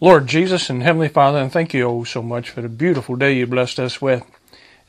Lord 0.00 0.26
Jesus 0.26 0.70
and 0.70 0.82
Heavenly 0.82 1.08
Father, 1.08 1.38
and 1.38 1.52
thank 1.52 1.72
you 1.72 1.86
oh 1.86 2.02
so 2.02 2.20
much 2.20 2.50
for 2.50 2.60
the 2.60 2.68
beautiful 2.68 3.14
day 3.14 3.34
you 3.34 3.46
blessed 3.46 3.78
us 3.78 4.02
with. 4.02 4.24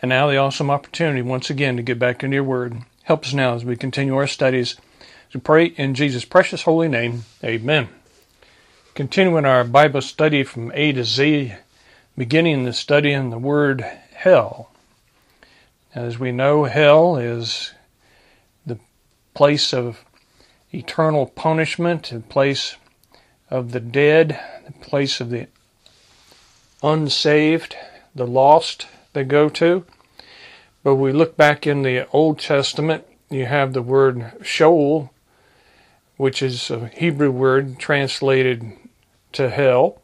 And 0.02 0.10
now 0.10 0.28
the 0.28 0.38
awesome 0.38 0.72
opportunity 0.72 1.22
once 1.22 1.52
again 1.52 1.78
to 1.78 1.84
get 1.84 2.00
back 2.00 2.24
into 2.24 2.34
your 2.34 2.44
word. 2.44 2.78
Help 3.04 3.24
us 3.24 3.32
now 3.32 3.54
as 3.54 3.64
we 3.64 3.76
continue 3.76 4.16
our 4.16 4.26
studies. 4.26 4.78
to 5.30 5.38
pray 5.38 5.66
in 5.66 5.94
Jesus' 5.94 6.26
precious 6.26 6.64
holy 6.64 6.88
name. 6.88 7.26
Amen. 7.44 7.90
Continuing 8.96 9.46
our 9.46 9.64
Bible 9.64 10.02
study 10.02 10.44
from 10.44 10.72
A 10.74 10.92
to 10.94 11.04
Z, 11.04 11.54
beginning 12.18 12.64
the 12.64 12.74
study 12.74 13.12
in 13.12 13.30
the 13.30 13.38
word 13.38 13.82
hell. 14.14 14.72
As 15.94 16.18
we 16.18 16.32
know, 16.32 16.64
hell 16.64 17.16
is 17.18 17.74
the 18.66 18.80
place 19.36 19.72
of 19.72 20.04
eternal 20.74 21.28
punishment, 21.28 22.12
a 22.12 22.22
place 22.22 22.76
of 23.56 23.72
the 23.72 23.80
dead, 23.80 24.38
the 24.66 24.74
place 24.74 25.22
of 25.22 25.30
the 25.30 25.48
unsaved, 26.84 27.76
the 28.14 28.28
lost 28.28 28.88
they 29.14 29.24
go 29.24 29.48
to. 29.48 29.86
But 30.84 30.96
we 30.96 31.14
look 31.14 31.38
back 31.38 31.66
in 31.66 31.82
the 31.82 32.08
Old 32.10 32.38
Testament, 32.38 33.06
you 33.30 33.46
have 33.46 33.72
the 33.72 33.82
word 33.82 34.34
Sheol, 34.44 35.12
which 36.18 36.42
is 36.42 36.70
a 36.70 36.90
Hebrew 36.90 37.32
word 37.32 37.80
translated 37.80 38.74
to 39.32 39.50
hell. 39.50 40.02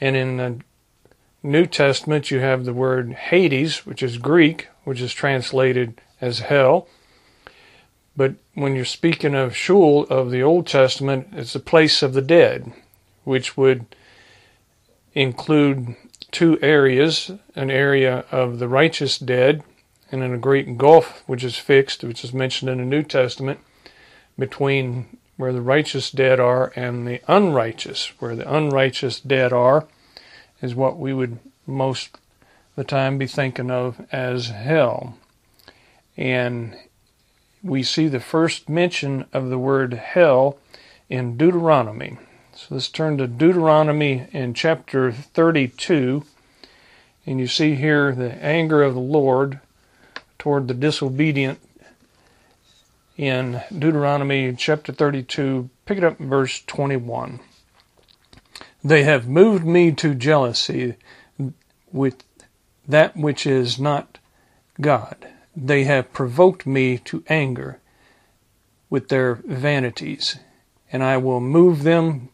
And 0.00 0.14
in 0.14 0.36
the 0.36 0.60
New 1.42 1.66
Testament, 1.66 2.30
you 2.30 2.38
have 2.38 2.64
the 2.64 2.72
word 2.72 3.12
Hades, 3.12 3.84
which 3.84 4.04
is 4.04 4.18
Greek, 4.18 4.68
which 4.84 5.00
is 5.00 5.12
translated 5.12 6.00
as 6.20 6.38
hell. 6.38 6.86
But 8.16 8.34
when 8.54 8.74
you're 8.74 8.84
speaking 8.84 9.34
of 9.34 9.56
Sheol 9.56 10.04
of 10.04 10.30
the 10.30 10.42
Old 10.42 10.66
Testament, 10.66 11.28
it's 11.32 11.54
the 11.54 11.60
place 11.60 12.02
of 12.02 12.12
the 12.12 12.22
dead, 12.22 12.72
which 13.24 13.56
would 13.56 13.86
include 15.14 15.96
two 16.30 16.58
areas 16.62 17.30
an 17.54 17.70
area 17.70 18.24
of 18.30 18.58
the 18.58 18.68
righteous 18.68 19.18
dead, 19.18 19.62
and 20.10 20.22
then 20.22 20.32
a 20.32 20.38
great 20.38 20.76
gulf 20.76 21.22
which 21.26 21.44
is 21.44 21.56
fixed, 21.56 22.04
which 22.04 22.24
is 22.24 22.34
mentioned 22.34 22.70
in 22.70 22.78
the 22.78 22.84
New 22.84 23.02
Testament, 23.02 23.60
between 24.38 25.18
where 25.36 25.52
the 25.52 25.62
righteous 25.62 26.10
dead 26.10 26.38
are 26.38 26.72
and 26.76 27.06
the 27.06 27.20
unrighteous. 27.28 28.12
Where 28.18 28.36
the 28.36 28.54
unrighteous 28.54 29.20
dead 29.20 29.52
are 29.52 29.86
is 30.60 30.74
what 30.74 30.98
we 30.98 31.12
would 31.12 31.38
most 31.66 32.18
the 32.76 32.84
time 32.84 33.18
be 33.18 33.26
thinking 33.26 33.70
of 33.70 34.06
as 34.12 34.48
hell. 34.48 35.16
And 36.16 36.76
we 37.62 37.82
see 37.82 38.08
the 38.08 38.20
first 38.20 38.68
mention 38.68 39.24
of 39.32 39.48
the 39.48 39.58
word 39.58 39.94
hell 39.94 40.58
in 41.08 41.36
Deuteronomy. 41.36 42.18
So 42.54 42.66
let's 42.70 42.88
turn 42.88 43.18
to 43.18 43.26
Deuteronomy 43.26 44.26
in 44.32 44.54
chapter 44.54 45.12
32. 45.12 46.24
And 47.24 47.38
you 47.38 47.46
see 47.46 47.76
here 47.76 48.14
the 48.14 48.32
anger 48.42 48.82
of 48.82 48.94
the 48.94 49.00
Lord 49.00 49.60
toward 50.38 50.66
the 50.66 50.74
disobedient 50.74 51.60
in 53.16 53.62
Deuteronomy 53.70 54.54
chapter 54.56 54.92
32. 54.92 55.70
Pick 55.86 55.98
it 55.98 56.04
up 56.04 56.20
in 56.20 56.28
verse 56.28 56.62
21. 56.66 57.40
They 58.82 59.04
have 59.04 59.28
moved 59.28 59.64
me 59.64 59.92
to 59.92 60.14
jealousy 60.14 60.96
with 61.92 62.24
that 62.88 63.16
which 63.16 63.46
is 63.46 63.78
not 63.78 64.18
God 64.80 65.31
they 65.56 65.84
have 65.84 66.12
provoked 66.12 66.66
me 66.66 66.98
to 66.98 67.24
anger 67.28 67.80
with 68.88 69.08
their 69.08 69.36
vanities, 69.44 70.38
and 70.92 71.02
I 71.02 71.16
will 71.16 71.40
move 71.40 71.82
them 71.82 72.28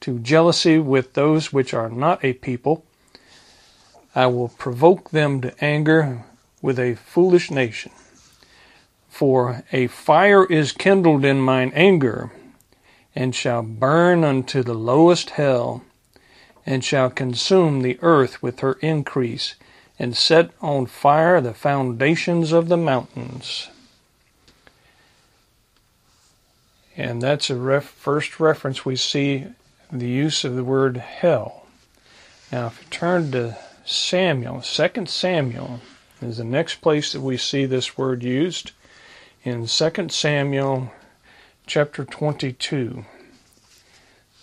to 0.00 0.18
jealousy 0.18 0.78
with 0.78 1.14
those 1.14 1.52
which 1.52 1.72
are 1.72 1.88
not 1.88 2.24
a 2.24 2.34
people. 2.34 2.84
I 4.14 4.26
will 4.26 4.48
provoke 4.48 5.10
them 5.10 5.40
to 5.40 5.64
anger 5.64 6.24
with 6.62 6.78
a 6.78 6.94
foolish 6.94 7.50
nation. 7.50 7.92
For 9.08 9.64
a 9.72 9.86
fire 9.86 10.44
is 10.44 10.72
kindled 10.72 11.24
in 11.24 11.40
mine 11.40 11.72
anger, 11.74 12.32
and 13.14 13.34
shall 13.34 13.62
burn 13.62 14.24
unto 14.24 14.62
the 14.62 14.74
lowest 14.74 15.30
hell, 15.30 15.84
and 16.66 16.84
shall 16.84 17.10
consume 17.10 17.82
the 17.82 17.98
earth 18.02 18.42
with 18.42 18.60
her 18.60 18.74
increase, 18.74 19.54
and 19.98 20.16
set 20.16 20.50
on 20.60 20.86
fire 20.86 21.40
the 21.40 21.54
foundations 21.54 22.52
of 22.52 22.68
the 22.68 22.76
mountains. 22.76 23.68
And 26.96 27.22
that's 27.22 27.50
a 27.50 27.56
ref- 27.56 27.84
first 27.84 28.38
reference 28.38 28.84
we 28.84 28.96
see 28.96 29.46
the 29.90 30.08
use 30.08 30.44
of 30.44 30.54
the 30.54 30.64
word 30.64 30.96
hell. 30.96 31.66
Now, 32.50 32.68
if 32.68 32.80
you 32.80 32.88
turn 32.90 33.32
to 33.32 33.56
Samuel, 33.84 34.60
2 34.60 35.06
Samuel 35.06 35.80
is 36.22 36.38
the 36.38 36.44
next 36.44 36.76
place 36.76 37.12
that 37.12 37.20
we 37.20 37.36
see 37.36 37.66
this 37.66 37.98
word 37.98 38.22
used 38.22 38.72
in 39.42 39.66
2 39.66 40.08
Samuel 40.08 40.92
chapter 41.66 42.04
22. 42.04 43.04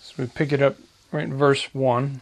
So 0.00 0.14
we 0.18 0.26
pick 0.26 0.52
it 0.52 0.62
up 0.62 0.76
right 1.10 1.24
in 1.24 1.34
verse 1.34 1.74
1 1.74 2.20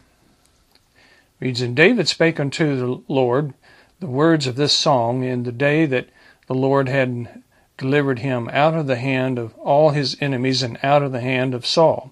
reads, 1.41 1.59
And 1.59 1.75
David 1.75 2.07
spake 2.07 2.39
unto 2.39 2.77
the 2.77 3.01
Lord 3.11 3.53
the 3.99 4.07
words 4.07 4.47
of 4.47 4.55
this 4.55 4.73
song 4.73 5.23
in 5.23 5.43
the 5.43 5.51
day 5.51 5.85
that 5.87 6.07
the 6.47 6.53
Lord 6.53 6.87
had 6.87 7.43
delivered 7.77 8.19
him 8.19 8.47
out 8.53 8.75
of 8.75 8.87
the 8.87 8.95
hand 8.95 9.39
of 9.39 9.57
all 9.57 9.89
his 9.89 10.15
enemies 10.21 10.61
and 10.61 10.77
out 10.83 11.01
of 11.01 11.11
the 11.11 11.19
hand 11.19 11.53
of 11.53 11.65
Saul. 11.65 12.11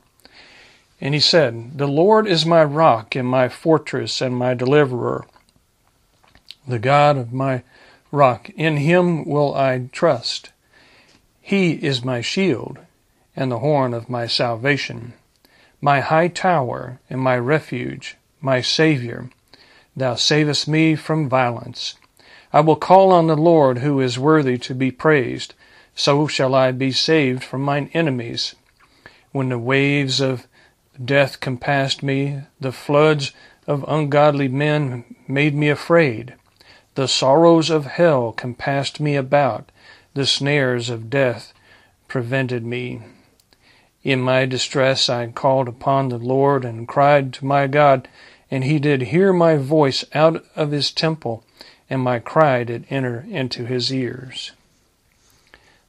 And 0.99 1.13
he 1.13 1.19
said, 1.19 1.77
The 1.77 1.87
Lord 1.87 2.27
is 2.27 2.45
my 2.45 2.63
rock 2.63 3.15
and 3.15 3.27
my 3.27 3.47
fortress 3.49 4.19
and 4.19 4.35
my 4.35 4.55
deliverer, 4.55 5.25
the 6.67 6.79
God 6.79 7.17
of 7.17 7.31
my 7.31 7.63
rock. 8.11 8.49
In 8.51 8.77
him 8.77 9.25
will 9.25 9.55
I 9.55 9.89
trust. 9.91 10.51
He 11.39 11.73
is 11.73 12.03
my 12.03 12.21
shield 12.21 12.79
and 13.35 13.51
the 13.51 13.59
horn 13.59 13.93
of 13.93 14.09
my 14.09 14.27
salvation, 14.27 15.13
my 15.79 15.99
high 15.99 16.27
tower 16.27 16.99
and 17.09 17.21
my 17.21 17.37
refuge 17.37 18.17
my 18.41 18.61
Saviour. 18.61 19.29
Thou 19.95 20.15
savest 20.15 20.67
me 20.67 20.95
from 20.95 21.29
violence. 21.29 21.95
I 22.51 22.61
will 22.61 22.75
call 22.75 23.11
on 23.11 23.27
the 23.27 23.37
Lord 23.37 23.79
who 23.79 23.99
is 23.99 24.17
worthy 24.17 24.57
to 24.59 24.73
be 24.73 24.91
praised. 24.91 25.53
So 25.95 26.27
shall 26.27 26.55
I 26.55 26.71
be 26.71 26.91
saved 26.91 27.43
from 27.43 27.61
mine 27.61 27.89
enemies. 27.93 28.55
When 29.31 29.49
the 29.49 29.59
waves 29.59 30.19
of 30.21 30.47
death 31.03 31.39
compassed 31.39 32.01
me, 32.01 32.41
the 32.59 32.71
floods 32.71 33.33
of 33.67 33.85
ungodly 33.87 34.47
men 34.47 35.15
made 35.27 35.53
me 35.53 35.69
afraid. 35.69 36.33
The 36.95 37.07
sorrows 37.07 37.69
of 37.69 37.85
hell 37.85 38.31
compassed 38.31 38.99
me 38.99 39.15
about, 39.15 39.71
the 40.13 40.25
snares 40.25 40.89
of 40.89 41.09
death 41.09 41.53
prevented 42.07 42.65
me. 42.65 43.01
In 44.03 44.21
my 44.21 44.45
distress 44.45 45.09
I 45.09 45.27
called 45.27 45.67
upon 45.67 46.09
the 46.09 46.17
Lord 46.17 46.63
and 46.63 46.87
cried 46.87 47.33
to 47.33 47.45
my 47.45 47.67
God, 47.67 48.07
and 48.49 48.63
he 48.63 48.79
did 48.79 49.03
hear 49.03 49.33
my 49.33 49.57
voice 49.57 50.05
out 50.13 50.43
of 50.55 50.71
his 50.71 50.91
temple, 50.91 51.43
and 51.89 52.01
my 52.01 52.19
cry 52.19 52.63
did 52.63 52.85
enter 52.89 53.25
into 53.29 53.65
his 53.65 53.93
ears. 53.93 54.51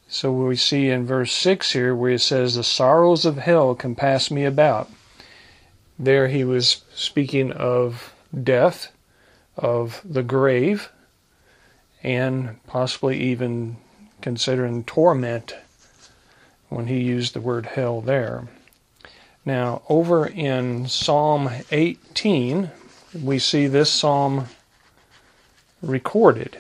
So 0.09 0.33
we 0.33 0.57
see 0.57 0.89
in 0.89 1.07
verse 1.07 1.33
6 1.33 1.73
here 1.73 1.95
where 1.95 2.11
it 2.11 2.21
says, 2.21 2.57
The 2.57 2.65
sorrows 2.65 3.25
of 3.25 3.39
hell 3.39 3.77
compass 3.77 4.29
me 4.29 4.45
about. 4.45 4.91
There 5.97 6.27
he 6.27 6.43
was 6.43 6.83
speaking 6.93 7.53
of 7.53 8.13
death, 8.43 8.91
of 9.57 10.01
the 10.05 10.25
grave, 10.25 10.91
and 12.03 12.63
possibly 12.67 13.21
even 13.21 13.77
considering 14.21 14.83
torment 14.83 15.55
when 16.71 16.87
he 16.87 17.01
used 17.01 17.35
the 17.35 17.41
word 17.41 17.67
hell 17.67 18.01
there. 18.01 18.49
Now, 19.45 19.83
over 19.89 20.27
in 20.27 20.89
Psalm 20.89 21.51
18, 21.71 22.71
we 23.23 23.39
see 23.39 23.67
this 23.67 23.91
psalm 23.91 24.47
recorded. 25.83 26.59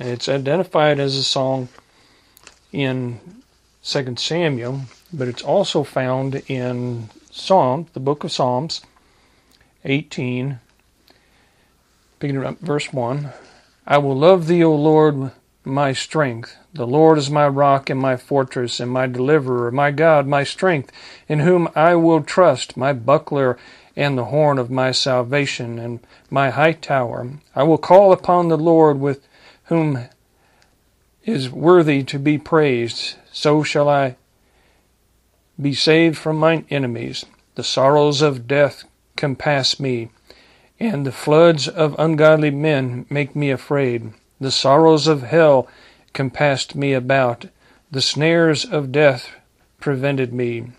And 0.00 0.08
it's 0.08 0.28
identified 0.28 0.98
as 0.98 1.16
a 1.16 1.22
song 1.22 1.68
in 2.72 3.20
2 3.84 4.16
Samuel, 4.16 4.82
but 5.12 5.28
it's 5.28 5.42
also 5.42 5.84
found 5.84 6.42
in 6.48 7.10
Psalm, 7.30 7.86
the 7.92 8.00
book 8.00 8.24
of 8.24 8.32
Psalms 8.32 8.80
18, 9.84 10.60
beginning 12.18 12.44
up 12.44 12.58
verse 12.60 12.92
1. 12.92 13.30
I 13.86 13.98
will 13.98 14.16
love 14.16 14.46
thee, 14.46 14.64
O 14.64 14.74
Lord, 14.74 15.32
my 15.64 15.92
strength. 15.92 16.56
The 16.74 16.86
Lord 16.86 17.18
is 17.18 17.30
my 17.30 17.46
rock 17.46 17.90
and 17.90 18.00
my 18.00 18.16
fortress 18.16 18.80
and 18.80 18.90
my 18.90 19.06
deliverer, 19.06 19.70
my 19.70 19.90
God, 19.90 20.26
my 20.26 20.44
strength, 20.44 20.90
in 21.28 21.40
whom 21.40 21.68
I 21.74 21.94
will 21.94 22.22
trust, 22.22 22.76
my 22.76 22.92
buckler 22.92 23.58
and 23.94 24.16
the 24.16 24.26
horn 24.26 24.58
of 24.58 24.70
my 24.70 24.90
salvation 24.90 25.78
and 25.78 26.00
my 26.30 26.50
high 26.50 26.72
tower. 26.72 27.28
I 27.54 27.62
will 27.62 27.78
call 27.78 28.12
upon 28.12 28.48
the 28.48 28.56
Lord 28.56 28.98
with 28.98 29.26
whom 29.64 30.08
is 31.24 31.50
worthy 31.50 32.02
to 32.04 32.18
be 32.18 32.38
praised. 32.38 33.16
So 33.32 33.62
shall 33.62 33.88
I 33.88 34.16
be 35.60 35.74
saved 35.74 36.16
from 36.16 36.38
mine 36.38 36.66
enemies. 36.70 37.24
The 37.54 37.64
sorrows 37.64 38.22
of 38.22 38.48
death 38.48 38.84
compass 39.16 39.78
me, 39.78 40.08
and 40.80 41.06
the 41.06 41.12
floods 41.12 41.68
of 41.68 41.94
ungodly 41.98 42.50
men 42.50 43.06
make 43.10 43.36
me 43.36 43.50
afraid. 43.50 44.12
The 44.42 44.50
sorrows 44.50 45.06
of 45.06 45.22
hell 45.22 45.68
compassed 46.12 46.74
me 46.74 46.94
about, 46.94 47.46
the 47.92 48.02
snares 48.02 48.64
of 48.64 48.90
death 48.90 49.30
prevented 49.78 50.32
me. 50.32 50.72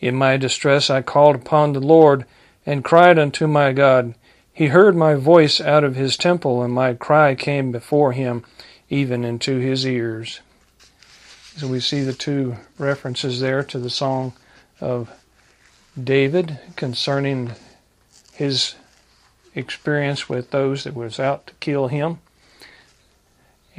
In 0.00 0.14
my 0.14 0.36
distress 0.36 0.90
I 0.90 1.00
called 1.00 1.36
upon 1.36 1.72
the 1.72 1.80
Lord, 1.80 2.26
and 2.66 2.84
cried 2.84 3.18
unto 3.18 3.46
my 3.46 3.72
God. 3.72 4.14
He 4.52 4.66
heard 4.66 4.94
my 4.94 5.14
voice 5.14 5.62
out 5.62 5.82
of 5.82 5.96
his 5.96 6.18
temple, 6.18 6.62
and 6.62 6.74
my 6.74 6.92
cry 6.92 7.34
came 7.34 7.72
before 7.72 8.12
him, 8.12 8.44
even 8.90 9.24
into 9.24 9.56
his 9.56 9.86
ears. 9.86 10.40
So 11.56 11.68
we 11.68 11.80
see 11.80 12.02
the 12.02 12.12
two 12.12 12.56
references 12.76 13.40
there 13.40 13.62
to 13.62 13.78
the 13.78 13.88
song 13.88 14.34
of 14.78 15.10
David 15.98 16.58
concerning 16.76 17.52
his 18.34 18.74
experience 19.54 20.28
with 20.28 20.50
those 20.50 20.84
that 20.84 20.94
was 20.94 21.18
out 21.18 21.46
to 21.46 21.54
kill 21.60 21.88
him. 21.88 22.18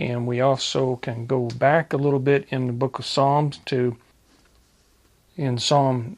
And 0.02 0.26
we 0.26 0.42
also 0.42 0.96
can 0.96 1.28
go 1.28 1.46
back 1.46 1.94
a 1.94 1.98
little 1.98 2.20
bit 2.20 2.48
in 2.50 2.66
the 2.66 2.74
book 2.74 2.98
of 2.98 3.06
Psalms 3.06 3.60
to 3.66 3.98
in 5.38 5.60
Psalm 5.60 6.18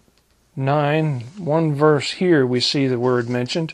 9, 0.56 1.20
one 1.38 1.76
verse 1.76 2.12
here 2.12 2.46
we 2.48 2.62
see 2.62 2.88
the 2.88 2.98
word 2.98 3.28
mentioned. 3.28 3.74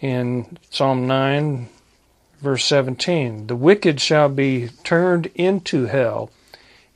In 0.00 0.56
Psalm 0.70 1.06
9, 1.06 1.68
verse 2.40 2.64
17, 2.64 3.48
the 3.48 3.56
wicked 3.56 4.00
shall 4.00 4.30
be 4.30 4.70
turned 4.84 5.26
into 5.34 5.84
hell, 5.84 6.30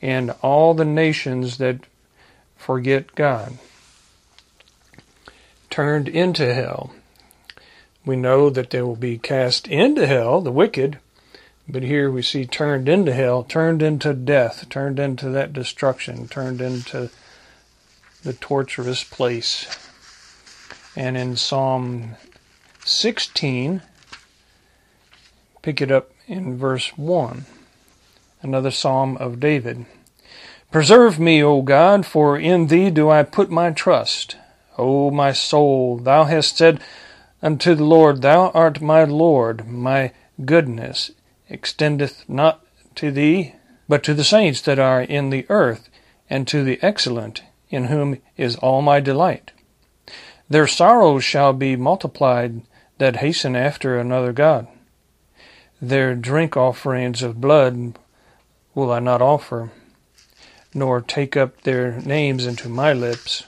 and 0.01 0.31
all 0.41 0.73
the 0.73 0.87
nations 0.87 1.59
that 1.59 1.81
forget 2.57 3.15
God. 3.15 3.59
Turned 5.69 6.09
into 6.09 6.55
hell. 6.55 6.95
We 8.07 8.17
know 8.17 8.49
that 8.49 8.71
they 8.71 8.81
will 8.81 8.97
be 8.97 9.19
cast 9.19 9.69
into 9.69 10.07
hell, 10.07 10.41
the 10.41 10.51
wicked, 10.51 11.01
but 11.69 11.83
here 11.83 12.11
we 12.11 12.23
see 12.23 12.47
turned 12.47 12.89
into 12.89 13.13
hell, 13.13 13.43
turned 13.43 13.83
into 13.83 14.15
death, 14.15 14.69
turned 14.69 15.01
into 15.01 15.29
that 15.31 15.53
destruction, 15.53 16.29
turned 16.29 16.61
into 16.61 17.11
the 18.23 18.33
torturous 18.33 19.03
place. 19.03 19.67
And 20.95 21.17
in 21.17 21.37
Psalm 21.37 22.15
16, 22.85 23.83
pick 25.63 25.81
it 25.81 25.91
up 25.91 26.13
in 26.29 26.57
verse 26.57 26.97
1, 26.97 27.47
another 28.43 28.71
psalm 28.71 29.17
of 29.17 29.41
David. 29.41 29.87
Preserve 30.71 31.19
me, 31.19 31.43
O 31.43 31.63
God, 31.63 32.07
for 32.07 32.39
in 32.39 32.69
thee 32.69 32.91
do 32.91 33.11
I 33.11 33.25
put 33.25 33.51
my 33.51 33.73
trust. 33.73 34.37
O 34.79 35.11
my 35.11 35.33
soul, 35.33 35.97
thou 35.97 36.25
hast 36.25 36.57
said 36.57 36.81
unto 37.43 37.75
the 37.75 37.85
Lord, 37.85 38.23
Thou 38.23 38.51
art 38.51 38.81
my 38.81 39.03
Lord, 39.03 39.67
my 39.67 40.13
goodness 40.45 41.11
extendeth 41.49 42.29
not 42.29 42.65
to 42.97 43.11
thee, 43.11 43.55
but 43.89 44.03
to 44.05 44.15
the 44.15 44.25
saints 44.25 44.61
that 44.63 44.79
are 44.79 45.03
in 45.03 45.31
the 45.31 45.47
earth, 45.49 45.89
and 46.29 46.47
to 46.49 46.65
the 46.65 46.79
excellent, 46.83 47.43
in 47.71 47.85
whom 47.85 48.19
is 48.37 48.57
all 48.57 48.83
my 48.83 49.01
delight. 49.01 49.53
Their 50.49 50.67
sorrows 50.67 51.25
shall 51.25 51.53
be 51.53 51.77
multiplied 51.77 52.63
that 52.99 53.17
hasten 53.17 53.57
after 53.57 53.99
another 53.99 54.33
God. 54.33 54.67
Their 55.81 56.15
drink 56.15 56.57
offerings 56.57 57.23
of 57.23 57.41
blood 57.41 57.99
will 58.75 58.93
I 58.93 59.01
not 59.01 59.21
offer, 59.21 59.71
nor 60.73 61.01
take 61.01 61.37
up 61.37 61.63
their 61.63 62.01
names 62.01 62.47
into 62.47 62.69
my 62.69 62.93
lips. 62.93 63.45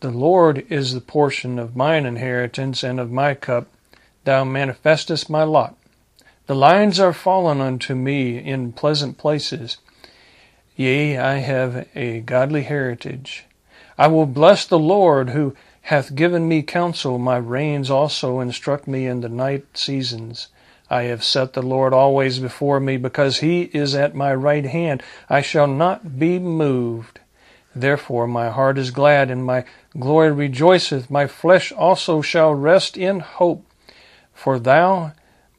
The 0.00 0.10
Lord 0.10 0.66
is 0.68 0.94
the 0.94 1.00
portion 1.00 1.58
of 1.58 1.76
mine 1.76 2.06
inheritance 2.06 2.82
and 2.82 2.98
of 2.98 3.10
my 3.10 3.34
cup. 3.34 3.68
Thou 4.24 4.44
manifestest 4.44 5.30
my 5.30 5.44
lot. 5.44 5.76
The 6.46 6.54
lines 6.56 6.98
are 6.98 7.12
fallen 7.12 7.60
unto 7.60 7.94
me 7.94 8.38
in 8.38 8.72
pleasant 8.72 9.16
places. 9.16 9.78
Yea, 10.74 11.16
I 11.18 11.34
have 11.38 11.86
a 11.94 12.20
godly 12.20 12.62
heritage. 12.62 13.44
I 13.96 14.08
will 14.08 14.26
bless 14.26 14.66
the 14.66 14.78
Lord 14.78 15.30
who 15.30 15.54
hath 15.82 16.14
given 16.14 16.48
me 16.48 16.62
counsel. 16.62 17.18
My 17.18 17.36
reins 17.36 17.90
also 17.90 18.40
instruct 18.40 18.88
me 18.88 19.06
in 19.06 19.20
the 19.20 19.28
night 19.28 19.66
seasons. 19.74 20.48
I 20.90 21.04
have 21.04 21.22
set 21.22 21.52
the 21.52 21.62
Lord 21.62 21.94
always 21.94 22.38
before 22.38 22.80
me, 22.80 22.96
because 22.96 23.38
he 23.38 23.62
is 23.72 23.94
at 23.94 24.14
my 24.14 24.34
right 24.34 24.64
hand. 24.64 25.02
I 25.28 25.42
shall 25.42 25.66
not 25.66 26.18
be 26.18 26.38
moved. 26.38 27.20
Therefore 27.74 28.26
my 28.26 28.50
heart 28.50 28.78
is 28.78 28.90
glad, 28.90 29.30
and 29.30 29.44
my 29.44 29.64
glory 29.98 30.32
rejoiceth. 30.32 31.10
My 31.10 31.26
flesh 31.26 31.72
also 31.72 32.20
shall 32.20 32.52
rest 32.54 32.96
in 32.96 33.20
hope. 33.20 33.64
For 34.34 34.58
thou 34.58 35.12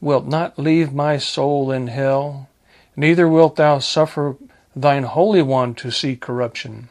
wilt 0.04 0.26
not 0.26 0.60
leave 0.60 0.94
my 0.94 1.18
soul 1.18 1.72
in 1.72 1.88
hell, 1.88 2.50
neither 2.94 3.26
wilt 3.26 3.56
thou 3.56 3.80
suffer 3.80 4.36
thine 4.76 5.04
Holy 5.04 5.42
One 5.42 5.74
to 5.76 5.92
see 5.92 6.18
corruption. 6.18 6.90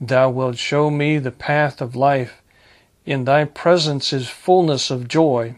Thou 0.00 0.30
wilt 0.30 0.58
show 0.58 0.90
me 0.90 1.18
the 1.18 1.30
path 1.30 1.80
of 1.80 1.94
life. 1.94 2.42
In 3.04 3.24
thy 3.24 3.44
presence 3.44 4.12
is 4.12 4.28
fullness 4.28 4.90
of 4.90 5.06
joy. 5.06 5.54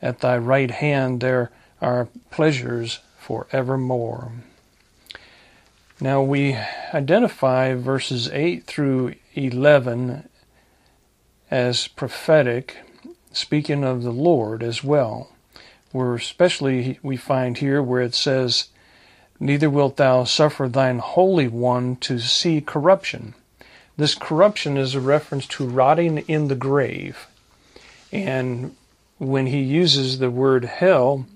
At 0.00 0.20
thy 0.20 0.38
right 0.38 0.70
hand 0.70 1.20
there 1.20 1.50
are 1.82 2.08
pleasures 2.30 3.00
for 3.18 3.48
evermore. 3.50 4.30
Now 6.00 6.22
we 6.22 6.56
identify 6.92 7.74
verses 7.74 8.30
8 8.30 8.64
through 8.64 9.16
11 9.34 10.28
as 11.50 11.88
prophetic, 11.88 12.76
speaking 13.32 13.82
of 13.82 14.04
the 14.04 14.12
Lord 14.12 14.62
as 14.62 14.84
well 14.84 15.33
where 15.94 16.16
especially 16.16 16.98
we 17.04 17.16
find 17.16 17.58
here 17.58 17.80
where 17.80 18.00
it 18.00 18.16
says, 18.16 18.66
Neither 19.38 19.70
wilt 19.70 19.96
thou 19.96 20.24
suffer 20.24 20.68
thine 20.68 20.98
Holy 20.98 21.46
One 21.46 21.94
to 21.96 22.18
see 22.18 22.60
corruption. 22.60 23.34
This 23.96 24.16
corruption 24.16 24.76
is 24.76 24.96
a 24.96 25.00
reference 25.00 25.46
to 25.46 25.64
rotting 25.64 26.18
in 26.26 26.48
the 26.48 26.56
grave. 26.56 27.28
And 28.10 28.74
when 29.18 29.46
he 29.46 29.60
uses 29.60 30.18
the 30.18 30.32
word 30.32 30.64
hell 30.64 31.26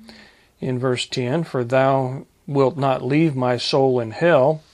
in 0.60 0.80
verse 0.80 1.06
10, 1.06 1.44
for 1.44 1.62
thou 1.62 2.26
wilt 2.48 2.76
not 2.76 3.04
leave 3.04 3.36
my 3.36 3.58
soul 3.58 4.00
in 4.00 4.10
hell, 4.10 4.64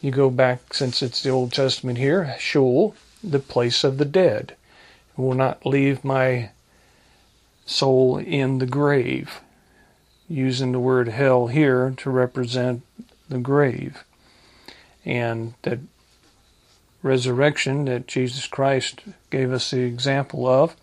you 0.00 0.10
go 0.12 0.30
back, 0.30 0.72
since 0.72 1.02
it's 1.02 1.22
the 1.22 1.28
Old 1.28 1.52
Testament 1.52 1.98
here, 1.98 2.36
Sheol, 2.38 2.94
the 3.22 3.38
place 3.38 3.84
of 3.84 3.98
the 3.98 4.06
dead. 4.06 4.56
Will 5.14 5.34
not 5.34 5.66
leave 5.66 6.04
my 6.04 6.52
soul 7.70 8.18
in 8.18 8.58
the 8.58 8.66
grave, 8.66 9.40
using 10.28 10.72
the 10.72 10.80
word 10.80 11.08
hell 11.08 11.46
here 11.46 11.94
to 11.96 12.10
represent 12.10 12.82
the 13.28 13.38
grave. 13.38 14.04
And 15.04 15.54
that 15.62 15.78
resurrection 17.02 17.86
that 17.86 18.06
Jesus 18.06 18.46
Christ 18.46 19.00
gave 19.30 19.52
us 19.52 19.70
the 19.70 19.80
example 19.80 20.46
of, 20.46 20.76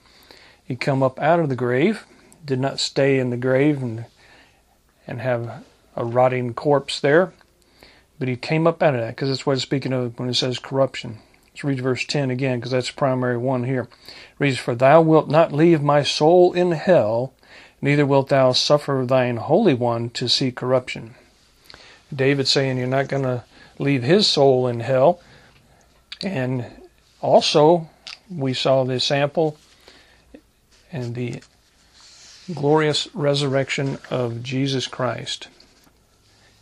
he 0.63 0.75
come 0.75 1.03
up 1.03 1.19
out 1.19 1.39
of 1.39 1.49
the 1.49 1.55
grave, 1.55 2.05
did 2.45 2.59
not 2.59 2.79
stay 2.79 3.19
in 3.19 3.29
the 3.29 3.37
grave 3.37 3.81
and 3.81 4.05
and 5.07 5.21
have 5.21 5.63
a 5.95 6.03
rotting 6.03 6.53
corpse 6.53 6.99
there, 6.99 7.33
but 8.19 8.27
he 8.27 8.35
came 8.35 8.67
up 8.67 8.83
out 8.83 8.93
of 8.93 8.99
that 8.99 9.15
because 9.15 9.29
that's 9.29 9.45
what 9.45 9.53
it's 9.53 9.61
speaking 9.61 9.93
of 9.93 10.19
when 10.19 10.27
it 10.29 10.33
says 10.33 10.59
corruption. 10.59 11.19
Let's 11.57 11.63
read 11.63 11.81
verse 11.81 12.05
10 12.05 12.29
again 12.29 12.59
because 12.59 12.69
that's 12.69 12.89
the 12.89 12.93
primary 12.93 13.35
one 13.35 13.63
here. 13.63 13.87
It 14.07 14.13
reads, 14.37 14.59
For 14.59 14.75
thou 14.75 15.01
wilt 15.01 15.27
not 15.27 15.51
leave 15.51 15.81
my 15.81 16.03
soul 16.03 16.53
in 16.53 16.73
hell, 16.73 17.33
neither 17.81 18.05
wilt 18.05 18.29
thou 18.29 18.51
suffer 18.51 19.03
thine 19.07 19.37
Holy 19.37 19.73
One 19.73 20.11
to 20.11 20.29
see 20.29 20.51
corruption. 20.51 21.15
David 22.15 22.47
saying 22.47 22.77
you're 22.77 22.85
not 22.85 23.07
going 23.07 23.23
to 23.23 23.43
leave 23.79 24.03
his 24.03 24.27
soul 24.27 24.67
in 24.67 24.81
hell. 24.81 25.19
And 26.21 26.67
also, 27.21 27.89
we 28.29 28.53
saw 28.53 28.83
the 28.83 28.99
sample 28.99 29.57
and 30.91 31.15
the 31.15 31.41
glorious 32.53 33.07
resurrection 33.15 33.97
of 34.11 34.43
Jesus 34.43 34.85
Christ, 34.85 35.47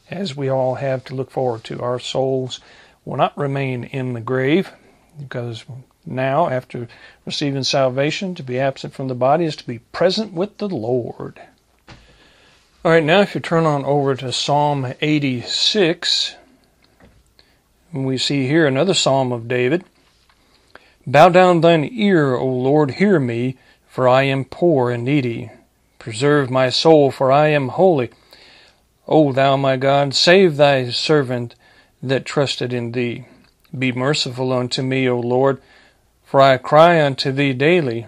as 0.09 0.37
we 0.37 0.47
all 0.47 0.75
have 0.75 1.03
to 1.03 1.15
look 1.15 1.31
forward 1.31 1.65
to. 1.65 1.81
Our 1.81 1.99
souls 1.99 2.61
will 3.03 3.17
not 3.17 3.37
remain 3.37 3.83
in 3.83 4.13
the 4.13 4.21
grave, 4.21 4.71
because 5.19 5.65
now, 6.05 6.49
after 6.49 6.87
receiving 7.25 7.63
salvation, 7.63 8.35
to 8.35 8.43
be 8.43 8.59
absent 8.59 8.93
from 8.93 9.07
the 9.07 9.15
body 9.15 9.45
is 9.45 9.55
to 9.57 9.67
be 9.67 9.79
present 9.79 10.33
with 10.33 10.57
the 10.57 10.69
Lord. 10.69 11.41
All 12.83 12.91
right, 12.91 13.03
now 13.03 13.21
if 13.21 13.33
you 13.33 13.41
turn 13.41 13.65
on 13.65 13.83
over 13.85 14.15
to 14.15 14.31
Psalm 14.31 14.93
86, 15.01 16.35
we 17.91 18.17
see 18.17 18.47
here 18.47 18.67
another 18.67 18.93
psalm 18.93 19.31
of 19.31 19.47
David. 19.47 19.83
Bow 21.07 21.29
down 21.29 21.61
thine 21.61 21.89
ear, 21.91 22.35
O 22.35 22.45
Lord, 22.45 22.91
hear 22.91 23.19
me, 23.19 23.57
for 23.87 24.07
I 24.07 24.23
am 24.23 24.45
poor 24.45 24.91
and 24.91 25.03
needy. 25.03 25.51
Preserve 25.97 26.51
my 26.51 26.69
soul, 26.69 27.09
for 27.09 27.31
I 27.31 27.47
am 27.47 27.69
holy. 27.69 28.11
O 29.07 29.31
thou 29.31 29.55
my 29.55 29.77
God, 29.77 30.13
save 30.13 30.57
thy 30.57 30.89
servant 30.89 31.55
that 32.03 32.25
trusted 32.25 32.73
in 32.73 32.91
thee. 32.91 33.25
Be 33.77 33.91
merciful 33.91 34.53
unto 34.53 34.81
me, 34.81 35.09
O 35.09 35.19
Lord, 35.19 35.61
For 36.25 36.41
I 36.41 36.57
cry 36.57 37.03
unto 37.03 37.31
thee 37.31 37.53
daily. 37.53 38.07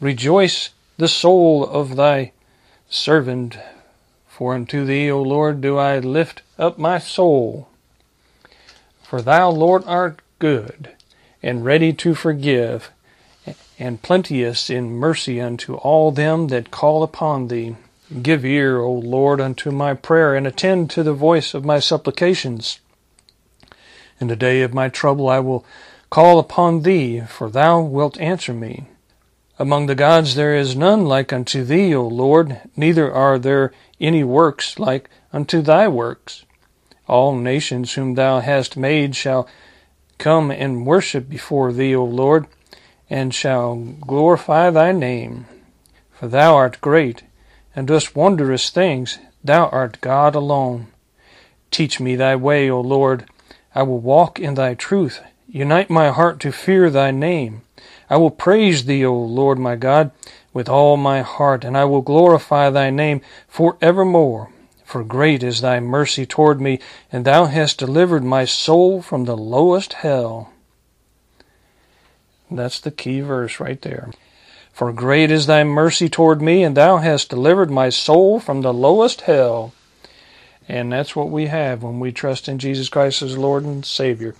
Rejoice 0.00 0.70
the 0.96 1.08
soul 1.08 1.64
of 1.66 1.96
thy 1.96 2.32
servant, 2.88 3.58
for 4.28 4.54
unto 4.54 4.84
thee, 4.84 5.10
O 5.10 5.20
Lord, 5.22 5.60
do 5.60 5.76
I 5.76 5.98
lift 5.98 6.42
up 6.58 6.78
my 6.78 6.98
soul. 6.98 7.68
For 9.02 9.20
thou, 9.20 9.50
Lord, 9.50 9.82
art 9.86 10.20
good, 10.38 10.92
and 11.42 11.64
ready 11.64 11.92
to 11.94 12.14
forgive, 12.14 12.90
and 13.78 14.02
plenteous 14.02 14.70
in 14.70 14.96
mercy 14.96 15.40
unto 15.40 15.74
all 15.74 16.10
them 16.10 16.48
that 16.48 16.70
call 16.70 17.02
upon 17.02 17.48
thee. 17.48 17.76
Give 18.22 18.44
ear, 18.44 18.78
O 18.78 18.92
Lord, 18.92 19.40
unto 19.40 19.70
my 19.70 19.94
prayer, 19.94 20.34
and 20.34 20.46
attend 20.46 20.90
to 20.90 21.02
the 21.02 21.12
voice 21.12 21.54
of 21.54 21.64
my 21.64 21.80
supplications. 21.80 22.78
In 24.20 24.28
the 24.28 24.36
day 24.36 24.62
of 24.62 24.72
my 24.72 24.88
trouble 24.88 25.28
I 25.28 25.40
will 25.40 25.64
call 26.10 26.38
upon 26.38 26.82
thee, 26.82 27.20
for 27.20 27.50
thou 27.50 27.80
wilt 27.80 28.18
answer 28.20 28.54
me. 28.54 28.86
Among 29.58 29.86
the 29.86 29.94
gods 29.94 30.34
there 30.34 30.54
is 30.54 30.76
none 30.76 31.06
like 31.06 31.32
unto 31.32 31.64
thee, 31.64 31.94
O 31.94 32.06
Lord, 32.06 32.60
neither 32.76 33.12
are 33.12 33.38
there 33.38 33.72
any 34.00 34.22
works 34.24 34.78
like 34.78 35.10
unto 35.32 35.62
thy 35.62 35.88
works. 35.88 36.44
All 37.08 37.34
nations 37.34 37.94
whom 37.94 38.14
thou 38.14 38.40
hast 38.40 38.76
made 38.76 39.16
shall 39.16 39.48
come 40.18 40.50
and 40.50 40.86
worship 40.86 41.28
before 41.28 41.72
thee, 41.72 41.94
O 41.94 42.04
Lord, 42.04 42.46
and 43.08 43.34
shall 43.34 43.76
glorify 43.76 44.70
thy 44.70 44.92
name. 44.92 45.46
For 46.12 46.28
thou 46.28 46.54
art 46.54 46.80
great, 46.80 47.22
and 47.74 47.86
dost 47.86 48.16
wondrous 48.16 48.70
things. 48.70 49.18
Thou 49.44 49.68
art 49.68 50.00
God 50.00 50.34
alone. 50.34 50.88
Teach 51.70 52.00
me 52.00 52.16
thy 52.16 52.34
way, 52.34 52.70
O 52.70 52.80
Lord. 52.80 53.26
I 53.76 53.82
will 53.82 53.98
walk 53.98 54.40
in 54.40 54.54
thy 54.54 54.72
truth. 54.72 55.20
Unite 55.48 55.90
my 55.90 56.08
heart 56.08 56.40
to 56.40 56.50
fear 56.50 56.88
thy 56.88 57.10
name. 57.10 57.60
I 58.08 58.16
will 58.16 58.30
praise 58.30 58.86
thee, 58.86 59.04
O 59.04 59.14
Lord 59.14 59.58
my 59.58 59.76
God, 59.76 60.12
with 60.54 60.66
all 60.66 60.96
my 60.96 61.20
heart, 61.20 61.62
and 61.62 61.76
I 61.76 61.84
will 61.84 62.00
glorify 62.00 62.70
thy 62.70 62.88
name 62.88 63.20
for 63.46 63.76
evermore. 63.82 64.48
For 64.82 65.04
great 65.04 65.42
is 65.42 65.60
thy 65.60 65.78
mercy 65.80 66.24
toward 66.24 66.58
me, 66.58 66.78
and 67.12 67.26
thou 67.26 67.44
hast 67.44 67.76
delivered 67.76 68.24
my 68.24 68.46
soul 68.46 69.02
from 69.02 69.26
the 69.26 69.36
lowest 69.36 69.92
hell. 69.92 70.54
That's 72.50 72.80
the 72.80 72.90
key 72.90 73.20
verse 73.20 73.60
right 73.60 73.82
there. 73.82 74.10
For 74.72 74.90
great 74.90 75.30
is 75.30 75.44
thy 75.44 75.64
mercy 75.64 76.08
toward 76.08 76.40
me, 76.40 76.62
and 76.62 76.74
thou 76.78 76.96
hast 76.96 77.28
delivered 77.28 77.70
my 77.70 77.90
soul 77.90 78.40
from 78.40 78.62
the 78.62 78.72
lowest 78.72 79.22
hell. 79.22 79.74
And 80.68 80.92
that's 80.92 81.14
what 81.14 81.30
we 81.30 81.46
have 81.46 81.82
when 81.82 82.00
we 82.00 82.12
trust 82.12 82.48
in 82.48 82.58
Jesus 82.58 82.88
Christ 82.88 83.22
as 83.22 83.38
Lord 83.38 83.64
and 83.64 83.84
Savior. 83.84 84.34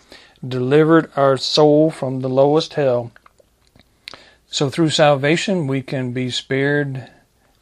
Delivered 0.47 1.11
our 1.17 1.37
soul 1.37 1.91
from 1.91 2.21
the 2.21 2.29
lowest 2.29 2.75
hell. 2.75 3.13
So 4.51 4.69
through 4.71 4.91
salvation, 4.91 5.67
we 5.67 5.83
can 5.83 6.13
be 6.13 6.31
spared 6.31 7.09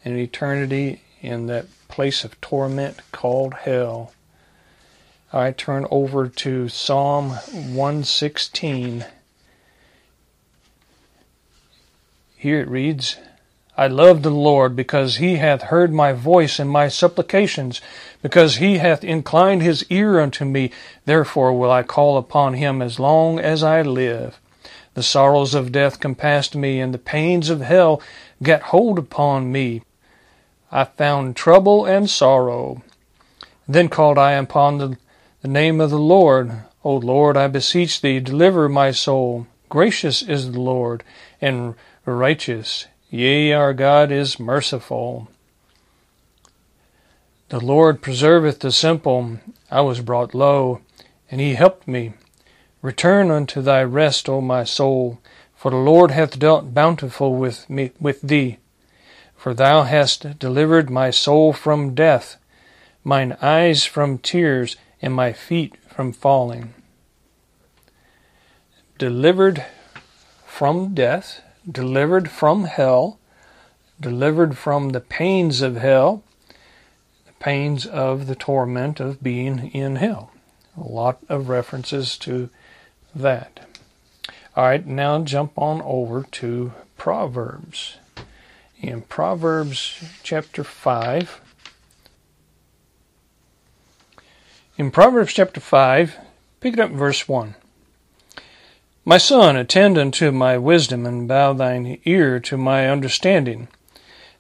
an 0.04 0.18
eternity 0.18 1.02
in 1.20 1.46
that 1.46 1.66
place 1.88 2.24
of 2.24 2.40
torment 2.40 3.00
called 3.12 3.54
hell. 3.54 4.12
I 5.32 5.50
turn 5.50 5.86
over 5.90 6.28
to 6.28 6.68
Psalm 6.68 7.30
116. 7.30 9.04
Here 12.36 12.60
it 12.60 12.68
reads, 12.68 13.16
I 13.76 13.88
love 13.88 14.22
the 14.22 14.30
Lord 14.30 14.76
because 14.76 15.16
he 15.16 15.36
hath 15.36 15.62
heard 15.62 15.92
my 15.92 16.12
voice 16.12 16.60
and 16.60 16.70
my 16.70 16.86
supplications, 16.86 17.80
because 18.22 18.56
he 18.56 18.78
hath 18.78 19.02
inclined 19.02 19.62
his 19.62 19.84
ear 19.90 20.20
unto 20.20 20.44
me. 20.44 20.70
Therefore 21.06 21.52
will 21.52 21.72
I 21.72 21.82
call 21.82 22.16
upon 22.16 22.54
him 22.54 22.80
as 22.80 23.00
long 23.00 23.40
as 23.40 23.64
I 23.64 23.82
live. 23.82 24.38
The 24.94 25.02
sorrows 25.02 25.54
of 25.54 25.72
death 25.72 25.98
compassed 25.98 26.54
me, 26.54 26.80
and 26.80 26.94
the 26.94 26.98
pains 26.98 27.50
of 27.50 27.62
hell 27.62 28.00
gat 28.44 28.62
hold 28.62 28.96
upon 28.96 29.50
me. 29.50 29.82
I 30.70 30.84
found 30.84 31.34
trouble 31.34 31.84
and 31.84 32.08
sorrow. 32.08 32.82
Then 33.66 33.88
called 33.88 34.18
I 34.18 34.32
upon 34.32 34.78
the, 34.78 34.98
the 35.42 35.48
name 35.48 35.80
of 35.80 35.90
the 35.90 35.98
Lord. 35.98 36.52
O 36.84 36.94
Lord, 36.94 37.36
I 37.36 37.48
beseech 37.48 38.00
thee, 38.00 38.20
deliver 38.20 38.68
my 38.68 38.92
soul. 38.92 39.48
Gracious 39.68 40.22
is 40.22 40.52
the 40.52 40.60
Lord, 40.60 41.02
and 41.40 41.74
righteous. 42.06 42.86
Yea, 43.14 43.52
our 43.52 43.72
God 43.72 44.10
is 44.10 44.40
merciful. 44.40 45.28
The 47.48 47.60
Lord 47.60 48.02
preserveth 48.02 48.58
the 48.58 48.72
simple. 48.72 49.38
I 49.70 49.82
was 49.82 50.00
brought 50.00 50.34
low, 50.34 50.80
and 51.30 51.40
he 51.40 51.54
helped 51.54 51.86
me. 51.86 52.14
Return 52.82 53.30
unto 53.30 53.62
thy 53.62 53.84
rest, 53.84 54.28
O 54.28 54.40
my 54.40 54.64
soul, 54.64 55.20
for 55.54 55.70
the 55.70 55.76
Lord 55.76 56.10
hath 56.10 56.40
dealt 56.40 56.74
bountiful 56.74 57.36
with 57.36 57.70
me 57.70 57.92
with 58.00 58.20
thee. 58.20 58.58
For 59.36 59.54
thou 59.54 59.84
hast 59.84 60.40
delivered 60.40 60.90
my 60.90 61.10
soul 61.10 61.52
from 61.52 61.94
death, 61.94 62.36
mine 63.04 63.36
eyes 63.40 63.84
from 63.84 64.18
tears, 64.18 64.74
and 65.00 65.14
my 65.14 65.32
feet 65.32 65.76
from 65.86 66.12
falling. 66.12 66.74
Delivered 68.98 69.64
from 70.44 70.94
death, 70.94 71.42
delivered 71.70 72.30
from 72.30 72.64
hell, 72.64 73.18
delivered 74.00 74.56
from 74.56 74.90
the 74.90 75.00
pains 75.00 75.62
of 75.62 75.76
hell, 75.76 76.22
the 77.26 77.32
pains 77.38 77.86
of 77.86 78.26
the 78.26 78.34
torment 78.34 79.00
of 79.00 79.22
being 79.22 79.70
in 79.70 79.96
hell. 79.96 80.32
A 80.76 80.82
lot 80.82 81.18
of 81.28 81.48
references 81.48 82.18
to 82.18 82.50
that. 83.14 83.60
All 84.56 84.64
right, 84.64 84.86
now 84.86 85.22
jump 85.22 85.52
on 85.56 85.80
over 85.82 86.24
to 86.32 86.72
Proverbs. 86.96 87.96
In 88.80 89.02
Proverbs 89.02 90.04
chapter 90.22 90.62
5, 90.62 91.40
in 94.76 94.90
Proverbs 94.90 95.32
chapter 95.32 95.60
5, 95.60 96.16
pick 96.60 96.74
it 96.74 96.80
up 96.80 96.90
verse 96.90 97.28
1. 97.28 97.54
My 99.06 99.18
son, 99.18 99.56
attend 99.56 99.98
unto 99.98 100.30
my 100.32 100.56
wisdom, 100.56 101.04
and 101.04 101.28
bow 101.28 101.52
thine 101.52 101.98
ear 102.06 102.40
to 102.40 102.56
my 102.56 102.88
understanding, 102.88 103.68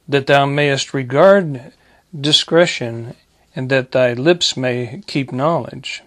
that 0.08 0.26
thou 0.26 0.46
mayest 0.46 0.94
regard 0.94 1.72
discretion, 2.18 3.14
and 3.54 3.68
that 3.68 3.92
thy 3.92 4.14
lips 4.14 4.56
may 4.56 5.02
keep 5.06 5.32
knowledge. 5.32 6.02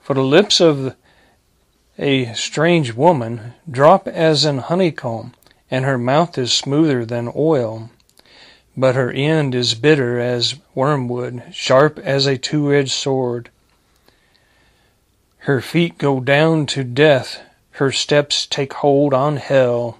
For 0.00 0.14
the 0.14 0.22
lips 0.22 0.62
of 0.62 0.96
a 1.98 2.32
strange 2.32 2.94
woman 2.94 3.52
drop 3.70 4.08
as 4.08 4.46
an 4.46 4.58
honeycomb, 4.58 5.34
and 5.70 5.84
her 5.84 5.98
mouth 5.98 6.38
is 6.38 6.54
smoother 6.54 7.04
than 7.04 7.30
oil. 7.36 7.90
But 8.76 8.94
her 8.94 9.10
end 9.10 9.54
is 9.54 9.74
bitter 9.74 10.18
as 10.18 10.56
wormwood, 10.74 11.42
sharp 11.52 11.98
as 11.98 12.24
a 12.24 12.38
two 12.38 12.72
edged 12.72 12.92
sword. 12.92 13.50
Her 15.38 15.60
feet 15.60 15.98
go 15.98 16.20
down 16.20 16.64
to 16.66 16.82
death, 16.82 17.40
her 17.74 17.90
steps 17.90 18.46
take 18.46 18.72
hold 18.74 19.12
on 19.12 19.36
hell. 19.36 19.98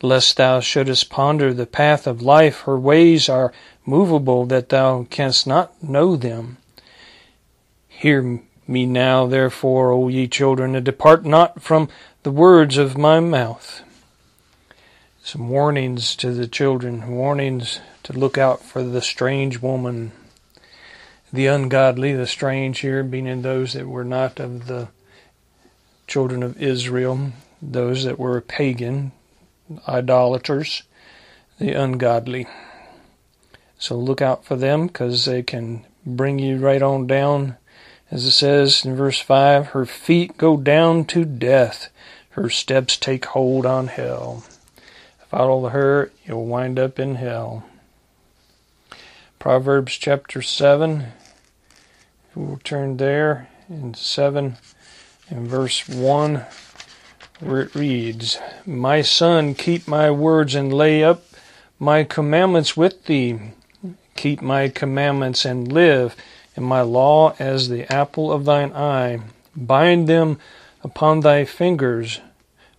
Lest 0.00 0.36
thou 0.38 0.60
shouldest 0.60 1.10
ponder 1.10 1.52
the 1.52 1.66
path 1.66 2.06
of 2.06 2.22
life, 2.22 2.60
her 2.60 2.78
ways 2.78 3.28
are 3.28 3.52
movable 3.84 4.46
that 4.46 4.70
thou 4.70 5.06
canst 5.10 5.46
not 5.46 5.82
know 5.82 6.16
them. 6.16 6.56
Hear 7.88 8.40
me 8.66 8.86
now, 8.86 9.26
therefore, 9.26 9.92
O 9.92 10.08
ye 10.08 10.28
children, 10.28 10.74
and 10.74 10.84
depart 10.84 11.26
not 11.26 11.60
from 11.60 11.90
the 12.22 12.30
words 12.30 12.78
of 12.78 12.96
my 12.96 13.20
mouth. 13.20 13.82
Some 15.22 15.50
warnings 15.50 16.16
to 16.16 16.32
the 16.32 16.46
children, 16.46 17.10
warnings 17.10 17.80
to 18.04 18.14
look 18.14 18.38
out 18.38 18.62
for 18.62 18.82
the 18.82 19.02
strange 19.02 19.60
woman, 19.60 20.12
the 21.30 21.48
ungodly, 21.48 22.14
the 22.14 22.26
strange 22.26 22.78
here 22.78 23.02
being 23.02 23.26
in 23.26 23.42
those 23.42 23.74
that 23.74 23.86
were 23.86 24.04
not 24.04 24.40
of 24.40 24.68
the 24.68 24.88
children 26.08 26.42
of 26.42 26.60
Israel, 26.60 27.32
those 27.62 28.04
that 28.04 28.18
were 28.18 28.40
pagan, 28.40 29.12
idolaters, 29.86 30.82
the 31.58 31.72
ungodly. 31.72 32.46
So 33.78 33.96
look 33.96 34.20
out 34.20 34.44
for 34.44 34.56
them 34.56 34.88
because 34.88 35.24
they 35.24 35.42
can 35.42 35.86
bring 36.04 36.38
you 36.38 36.58
right 36.58 36.82
on 36.82 37.06
down 37.06 37.56
as 38.10 38.24
it 38.24 38.30
says 38.30 38.86
in 38.86 38.96
verse 38.96 39.20
5, 39.20 39.68
her 39.68 39.84
feet 39.84 40.38
go 40.38 40.56
down 40.56 41.04
to 41.06 41.26
death, 41.26 41.90
her 42.30 42.48
steps 42.48 42.96
take 42.96 43.26
hold 43.26 43.66
on 43.66 43.88
hell. 43.88 44.44
Follow 45.28 45.68
her, 45.68 46.10
you'll 46.24 46.46
wind 46.46 46.78
up 46.78 46.98
in 46.98 47.16
hell. 47.16 47.66
Proverbs 49.38 49.92
chapter 49.92 50.40
7, 50.40 51.08
we'll 52.34 52.60
turn 52.64 52.96
there 52.96 53.50
in 53.68 53.92
7 53.92 54.56
in 55.30 55.46
verse 55.46 55.88
1 55.88 56.44
where 57.40 57.60
it 57.60 57.74
reads, 57.74 58.38
My 58.66 59.02
son, 59.02 59.54
keep 59.54 59.86
my 59.86 60.10
words 60.10 60.54
and 60.54 60.72
lay 60.72 61.04
up 61.04 61.24
my 61.78 62.04
commandments 62.04 62.76
with 62.76 63.04
thee. 63.04 63.38
Keep 64.16 64.42
my 64.42 64.68
commandments 64.68 65.44
and 65.44 65.70
live 65.70 66.16
and 66.56 66.64
my 66.64 66.80
law 66.80 67.34
as 67.38 67.68
the 67.68 67.90
apple 67.92 68.32
of 68.32 68.44
thine 68.44 68.72
eye. 68.72 69.20
Bind 69.54 70.08
them 70.08 70.38
upon 70.82 71.20
thy 71.20 71.44
fingers, 71.44 72.20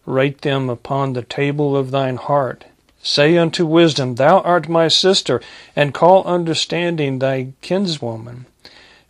Write 0.06 0.42
them 0.42 0.72
upon 0.72 1.14
the 1.14 1.22
table 1.22 1.78
of 1.78 1.92
thine 1.92 2.16
heart. 2.16 2.66
Say 3.04 3.38
unto 3.38 3.64
wisdom, 3.64 4.16
Thou 4.16 4.40
art 4.40 4.68
my 4.68 4.88
sister, 4.88 5.40
and 5.76 5.94
call 5.94 6.24
understanding 6.24 7.20
thy 7.20 7.54
kinswoman, 7.62 8.48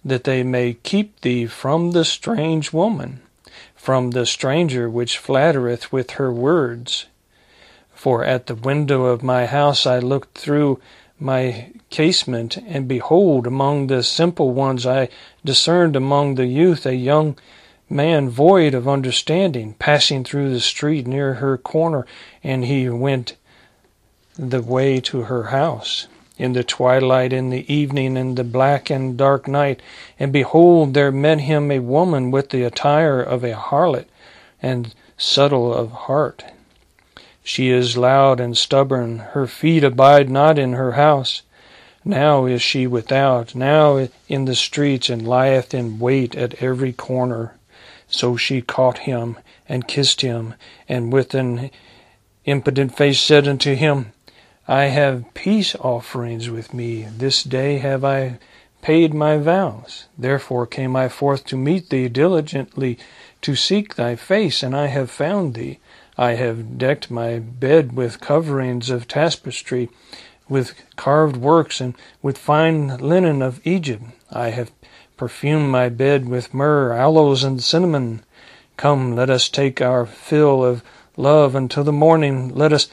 that 0.03 0.25
they 0.25 0.43
may 0.43 0.74
keep 0.74 1.22
thee 1.22 1.46
from 1.46 1.91
the 1.91 2.03
strange 2.03 2.74
woman, 2.74 3.22
from 3.75 4.11
the 4.11 4.25
stranger 4.25 4.89
which 4.89 5.17
flattereth 5.17 5.91
with 5.91 6.11
her 6.11 6.31
words. 6.31 7.05
For 7.93 8.23
at 8.23 8.47
the 8.47 8.55
window 8.55 9.05
of 9.05 9.23
my 9.23 9.45
house 9.45 9.85
I 9.85 9.99
looked 9.99 10.37
through 10.37 10.79
my 11.19 11.71
casement, 11.89 12.57
and 12.57 12.87
behold, 12.87 13.45
among 13.45 13.87
the 13.87 14.03
simple 14.03 14.51
ones 14.51 14.85
I 14.85 15.09
discerned 15.43 15.95
among 15.95 16.35
the 16.35 16.45
youth 16.45 16.85
a 16.85 16.95
young 16.95 17.37
man 17.89 18.29
void 18.29 18.73
of 18.73 18.87
understanding, 18.87 19.73
passing 19.79 20.23
through 20.23 20.53
the 20.53 20.61
street 20.61 21.07
near 21.07 21.35
her 21.35 21.57
corner, 21.57 22.05
and 22.43 22.65
he 22.65 22.87
went 22.87 23.35
the 24.37 24.61
way 24.61 25.01
to 25.01 25.23
her 25.23 25.45
house. 25.45 26.07
In 26.39 26.53
the 26.53 26.63
twilight, 26.63 27.34
in 27.34 27.50
the 27.50 27.72
evening, 27.72 28.15
in 28.15 28.36
the 28.36 28.46
black 28.46 28.89
and 28.89 29.17
dark 29.17 29.46
night, 29.46 29.81
and 30.17 30.31
behold, 30.31 30.93
there 30.93 31.12
met 31.12 31.41
him 31.41 31.69
a 31.69 31.79
woman 31.79 32.31
with 32.31 32.50
the 32.50 32.63
attire 32.63 33.22
of 33.22 33.43
a 33.43 33.53
harlot, 33.53 34.08
and 34.62 34.96
subtle 35.17 35.74
of 35.74 35.91
heart. 35.91 36.46
She 37.43 37.69
is 37.69 37.98
loud 37.98 38.39
and 38.39 38.58
stubborn, 38.58 39.17
her 39.34 39.48
feet 39.48 39.84
abide 39.84 40.29
not 40.29 40.58
in 40.58 40.74
her 40.74 40.93
house. 40.93 41.41
Now 42.05 42.46
is 42.46 42.62
she 42.62 42.88
without, 42.88 43.53
now 43.53 44.08
in 44.29 44.46
the 44.46 44.55
streets, 44.55 45.10
and 45.10 45.27
lieth 45.27 45.74
in 45.74 46.00
wait 46.00 46.36
at 46.36 46.63
every 46.63 46.93
corner. 46.93 47.55
So 48.08 48.38
she 48.38 48.62
caught 48.62 49.00
him, 49.00 49.38
and 49.67 49.89
kissed 49.89 50.22
him, 50.22 50.53
and 50.88 51.12
with 51.12 51.34
an 51.34 51.69
impudent 52.46 52.96
face 52.96 53.19
said 53.19 53.46
unto 53.46 53.75
him, 53.75 54.13
I 54.69 54.89
have 54.89 55.33
peace 55.33 55.73
offerings 55.79 56.47
with 56.47 56.75
me. 56.75 57.07
This 57.17 57.41
day 57.41 57.79
have 57.79 58.05
I 58.05 58.38
paid 58.83 59.15
my 59.15 59.38
vows. 59.38 60.05
Therefore 60.15 60.67
came 60.67 60.95
I 60.95 61.09
forth 61.09 61.43
to 61.45 61.57
meet 61.57 61.89
thee 61.89 62.07
diligently, 62.07 62.99
to 63.41 63.55
seek 63.55 63.95
thy 63.95 64.15
face, 64.15 64.61
and 64.61 64.75
I 64.75 64.85
have 64.85 65.09
found 65.09 65.55
thee. 65.55 65.79
I 66.19 66.33
have 66.33 66.77
decked 66.77 67.09
my 67.09 67.39
bed 67.39 67.93
with 67.93 68.21
coverings 68.21 68.91
of 68.91 69.07
tapestry, 69.07 69.89
with 70.47 70.75
carved 70.95 71.38
works, 71.38 71.81
and 71.81 71.95
with 72.21 72.38
fine 72.38 72.95
linen 72.97 73.41
of 73.41 73.65
Egypt. 73.65 74.03
I 74.31 74.51
have 74.51 74.71
perfumed 75.17 75.71
my 75.71 75.89
bed 75.89 76.29
with 76.29 76.53
myrrh, 76.53 76.93
aloes, 76.93 77.43
and 77.43 77.63
cinnamon. 77.63 78.23
Come, 78.77 79.15
let 79.15 79.31
us 79.31 79.49
take 79.49 79.81
our 79.81 80.05
fill 80.05 80.63
of 80.63 80.83
love 81.17 81.55
until 81.55 81.83
the 81.83 81.91
morning. 81.91 82.53
Let 82.53 82.71
us 82.71 82.88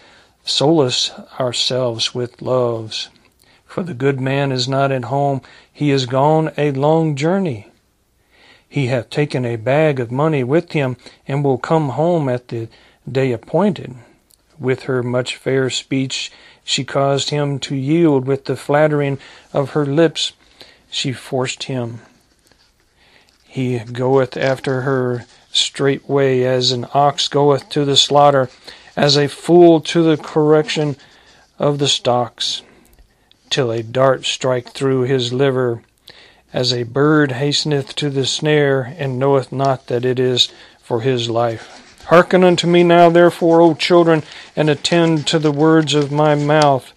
solace 0.46 1.10
ourselves 1.38 2.14
with 2.14 2.40
loves. 2.40 3.10
For 3.66 3.82
the 3.82 3.94
good 3.94 4.20
man 4.20 4.52
is 4.52 4.66
not 4.66 4.90
at 4.90 5.04
home, 5.04 5.42
he 5.70 5.90
is 5.90 6.06
gone 6.06 6.50
a 6.56 6.70
long 6.70 7.16
journey. 7.16 7.68
He 8.68 8.86
hath 8.86 9.10
taken 9.10 9.44
a 9.44 9.56
bag 9.56 10.00
of 10.00 10.10
money 10.10 10.42
with 10.42 10.72
him, 10.72 10.96
and 11.26 11.44
will 11.44 11.58
come 11.58 11.90
home 11.90 12.28
at 12.28 12.48
the 12.48 12.68
day 13.10 13.32
appointed. 13.32 13.94
With 14.58 14.84
her 14.84 15.02
much 15.02 15.36
fair 15.36 15.68
speech 15.68 16.32
she 16.64 16.84
caused 16.84 17.30
him 17.30 17.58
to 17.60 17.76
yield, 17.76 18.26
with 18.26 18.46
the 18.46 18.56
flattering 18.56 19.18
of 19.52 19.70
her 19.70 19.84
lips 19.84 20.32
she 20.90 21.12
forced 21.12 21.64
him. 21.64 22.00
He 23.44 23.78
goeth 23.78 24.36
after 24.36 24.82
her 24.82 25.26
straightway 25.52 26.42
as 26.42 26.72
an 26.72 26.86
ox 26.92 27.28
goeth 27.28 27.68
to 27.70 27.84
the 27.84 27.96
slaughter, 27.96 28.50
as 28.96 29.16
a 29.16 29.28
fool 29.28 29.80
to 29.80 30.02
the 30.02 30.16
correction 30.16 30.96
of 31.58 31.78
the 31.78 31.88
stocks, 31.88 32.62
till 33.50 33.70
a 33.70 33.82
dart 33.82 34.24
strike 34.24 34.70
through 34.70 35.02
his 35.02 35.32
liver, 35.32 35.82
as 36.52 36.72
a 36.72 36.82
bird 36.84 37.32
hasteneth 37.32 37.94
to 37.94 38.08
the 38.08 38.24
snare, 38.24 38.94
and 38.98 39.18
knoweth 39.18 39.52
not 39.52 39.86
that 39.86 40.04
it 40.04 40.18
is 40.18 40.48
for 40.82 41.02
his 41.02 41.28
life. 41.28 42.02
Hearken 42.06 42.44
unto 42.44 42.66
me 42.66 42.84
now, 42.84 43.10
therefore, 43.10 43.60
O 43.60 43.74
children, 43.74 44.22
and 44.54 44.70
attend 44.70 45.26
to 45.26 45.38
the 45.38 45.52
words 45.52 45.92
of 45.92 46.12
my 46.12 46.34
mouth. 46.34 46.92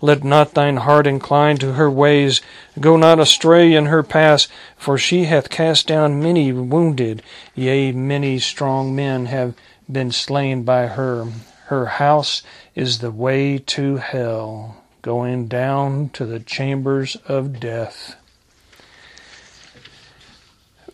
Let 0.00 0.24
not 0.24 0.54
thine 0.54 0.78
heart 0.78 1.06
incline 1.06 1.58
to 1.58 1.72
her 1.74 1.90
ways. 1.90 2.40
Go 2.78 2.96
not 2.96 3.18
astray 3.18 3.72
in 3.72 3.86
her 3.86 4.02
paths, 4.02 4.48
for 4.76 4.98
she 4.98 5.24
hath 5.24 5.48
cast 5.48 5.86
down 5.86 6.22
many 6.22 6.52
wounded. 6.52 7.22
Yea, 7.54 7.92
many 7.92 8.38
strong 8.38 8.94
men 8.94 9.26
have 9.26 9.54
been 9.90 10.12
slain 10.12 10.62
by 10.62 10.86
her. 10.86 11.26
Her 11.66 11.86
house 11.86 12.42
is 12.74 12.98
the 12.98 13.10
way 13.10 13.58
to 13.58 13.96
hell, 13.96 14.82
going 15.02 15.48
down 15.48 16.10
to 16.10 16.24
the 16.24 16.40
chambers 16.40 17.16
of 17.26 17.60
death. 17.60 18.16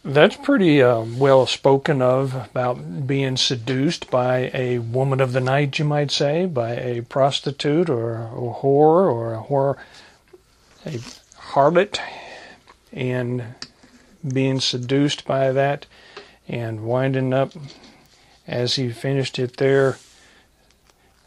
That's 0.04 0.36
pretty 0.36 0.82
uh, 0.82 1.00
well 1.00 1.46
spoken 1.46 2.02
of 2.02 2.34
about 2.34 3.06
being 3.06 3.38
seduced 3.38 4.10
by 4.10 4.50
a 4.52 4.78
woman 4.78 5.20
of 5.20 5.32
the 5.32 5.40
night, 5.40 5.78
you 5.78 5.86
might 5.86 6.10
say, 6.10 6.44
by 6.44 6.72
a 6.72 7.00
prostitute 7.02 7.88
or 7.88 8.16
a 8.16 8.60
whore 8.60 9.10
or 9.10 9.34
a 9.34 9.42
whore, 9.42 9.78
a 10.84 10.98
harlot, 11.52 11.98
and 12.92 13.44
being 14.26 14.60
seduced 14.60 15.24
by 15.24 15.52
that 15.52 15.86
and 16.48 16.84
winding 16.84 17.32
up 17.32 17.52
as 18.46 18.76
he 18.76 18.90
finished 18.90 19.38
it 19.38 19.56
there. 19.56 19.98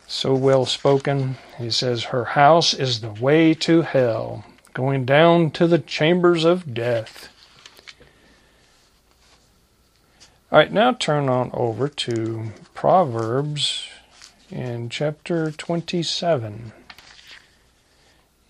So 0.08 0.34
well 0.36 0.66
spoken. 0.66 1.38
He 1.58 1.70
says, 1.70 2.06
Her 2.06 2.26
house 2.26 2.74
is 2.74 3.02
the 3.02 3.12
way 3.12 3.54
to 3.56 3.82
hell, 3.82 4.46
going 4.74 5.06
down 5.06 5.52
to 5.52 5.68
the 5.68 5.80
chambers 5.80 6.46
of 6.46 6.74
death. 6.74 7.30
All 10.50 10.60
right, 10.60 10.72
now 10.72 10.94
turn 10.94 11.28
on 11.28 11.52
over 11.54 11.90
to 11.90 12.54
Proverbs 12.74 13.86
in 14.50 14.88
chapter 14.88 15.52
27. 15.52 16.72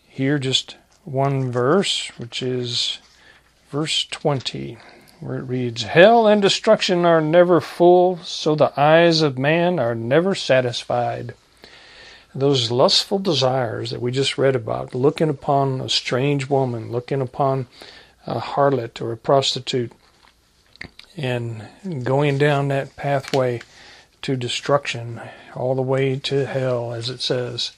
Here, 0.07 0.37
just 0.37 0.77
one 1.05 1.51
verse, 1.51 2.09
which 2.17 2.43
is 2.43 2.99
verse 3.71 4.05
20, 4.05 4.77
where 5.19 5.37
it 5.37 5.43
reads 5.43 5.83
Hell 5.83 6.27
and 6.27 6.41
destruction 6.41 7.05
are 7.05 7.21
never 7.21 7.59
full, 7.61 8.17
so 8.23 8.55
the 8.55 8.77
eyes 8.79 9.21
of 9.21 9.37
man 9.37 9.79
are 9.79 9.95
never 9.95 10.35
satisfied. 10.35 11.33
Those 12.35 12.71
lustful 12.71 13.19
desires 13.19 13.91
that 13.91 14.01
we 14.01 14.11
just 14.11 14.37
read 14.37 14.55
about, 14.55 14.93
looking 14.93 15.29
upon 15.29 15.81
a 15.81 15.89
strange 15.89 16.49
woman, 16.49 16.91
looking 16.91 17.21
upon 17.21 17.67
a 18.27 18.39
harlot 18.39 19.01
or 19.01 19.11
a 19.11 19.17
prostitute 19.17 19.91
and 21.15 21.67
going 22.03 22.37
down 22.37 22.67
that 22.67 22.95
pathway 22.95 23.59
to 24.21 24.35
destruction, 24.35 25.19
all 25.55 25.73
the 25.73 25.81
way 25.81 26.17
to 26.17 26.45
hell, 26.45 26.93
as 26.93 27.09
it 27.09 27.21
says. 27.21 27.71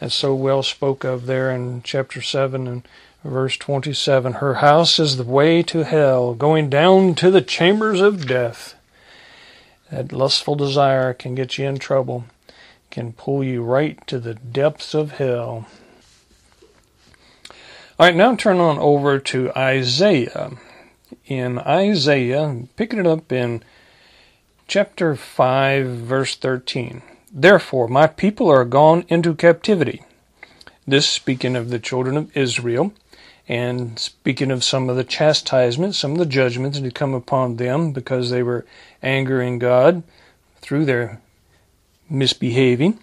That's 0.00 0.14
so 0.14 0.34
well 0.34 0.62
spoke 0.62 1.04
of 1.04 1.26
there 1.26 1.50
in 1.50 1.82
chapter 1.82 2.20
7 2.20 2.66
and 2.66 2.86
verse 3.24 3.56
27. 3.56 4.34
Her 4.34 4.54
house 4.54 4.98
is 4.98 5.16
the 5.16 5.24
way 5.24 5.62
to 5.64 5.84
hell, 5.84 6.34
going 6.34 6.68
down 6.68 7.14
to 7.16 7.30
the 7.30 7.42
chambers 7.42 8.00
of 8.00 8.26
death. 8.28 8.74
That 9.90 10.12
lustful 10.12 10.54
desire 10.54 11.14
can 11.14 11.34
get 11.34 11.58
you 11.58 11.66
in 11.66 11.78
trouble, 11.78 12.26
can 12.90 13.12
pull 13.12 13.42
you 13.42 13.62
right 13.62 14.04
to 14.06 14.18
the 14.18 14.34
depths 14.34 14.94
of 14.94 15.12
hell. 15.12 15.66
All 17.98 18.06
right, 18.06 18.14
now 18.14 18.34
turn 18.34 18.58
on 18.58 18.78
over 18.78 19.18
to 19.18 19.52
Isaiah 19.56 20.52
in 21.26 21.58
Isaiah, 21.60 22.62
picking 22.76 22.98
it 22.98 23.06
up 23.06 23.32
in 23.32 23.62
chapter 24.66 25.14
5, 25.16 25.86
verse 25.86 26.36
13. 26.36 27.02
Therefore, 27.32 27.88
my 27.88 28.06
people 28.06 28.50
are 28.50 28.64
gone 28.64 29.04
into 29.08 29.34
captivity. 29.34 30.02
This 30.86 31.08
speaking 31.08 31.56
of 31.56 31.70
the 31.70 31.78
children 31.78 32.16
of 32.16 32.36
Israel, 32.36 32.92
and 33.48 33.98
speaking 33.98 34.50
of 34.50 34.64
some 34.64 34.88
of 34.88 34.96
the 34.96 35.04
chastisements, 35.04 35.98
some 35.98 36.12
of 36.12 36.18
the 36.18 36.26
judgments 36.26 36.78
that 36.78 36.84
had 36.84 36.94
come 36.94 37.14
upon 37.14 37.56
them 37.56 37.92
because 37.92 38.30
they 38.30 38.42
were 38.42 38.64
angering 39.02 39.58
God 39.58 40.02
through 40.60 40.86
their 40.86 41.20
misbehaving. 42.08 42.98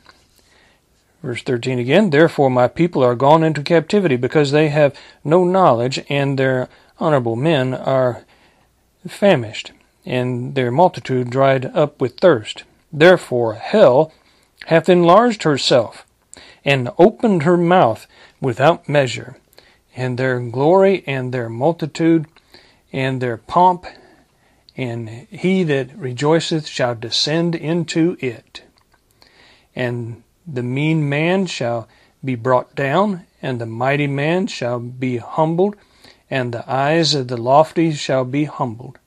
Verse 1.21 1.43
13 1.43 1.77
again, 1.77 2.09
Therefore 2.09 2.49
my 2.49 2.67
people 2.67 3.03
are 3.03 3.15
gone 3.15 3.43
into 3.43 3.61
captivity 3.61 4.15
because 4.15 4.51
they 4.51 4.69
have 4.69 4.95
no 5.23 5.43
knowledge, 5.43 6.03
and 6.09 6.39
their 6.39 6.67
honorable 6.99 7.35
men 7.35 7.75
are 7.75 8.23
famished, 9.07 9.71
and 10.05 10.55
their 10.55 10.71
multitude 10.71 11.29
dried 11.29 11.65
up 11.65 12.01
with 12.01 12.19
thirst. 12.19 12.63
Therefore 12.91 13.53
hell 13.53 14.11
hath 14.65 14.89
enlarged 14.89 15.43
herself, 15.43 16.05
and 16.65 16.89
opened 16.97 17.43
her 17.43 17.57
mouth 17.57 18.07
without 18.39 18.89
measure, 18.89 19.37
and 19.95 20.17
their 20.17 20.39
glory 20.39 21.03
and 21.05 21.33
their 21.33 21.49
multitude 21.49 22.25
and 22.91 23.21
their 23.21 23.37
pomp 23.37 23.85
and 24.77 25.27
he 25.29 25.63
that 25.63 25.95
rejoiceth 25.97 26.67
shall 26.67 26.95
descend 26.95 27.55
into 27.55 28.17
it. 28.19 28.63
And 29.75 30.23
the 30.47 30.63
mean 30.63 31.07
man 31.07 31.45
shall 31.45 31.87
be 32.23 32.35
brought 32.35 32.75
down, 32.75 33.25
and 33.41 33.59
the 33.59 33.65
mighty 33.65 34.07
man 34.07 34.47
shall 34.47 34.79
be 34.79 35.17
humbled, 35.17 35.75
and 36.29 36.53
the 36.53 36.69
eyes 36.71 37.13
of 37.13 37.27
the 37.27 37.37
lofty 37.37 37.91
shall 37.91 38.25
be 38.25 38.45
humbled. 38.45 38.97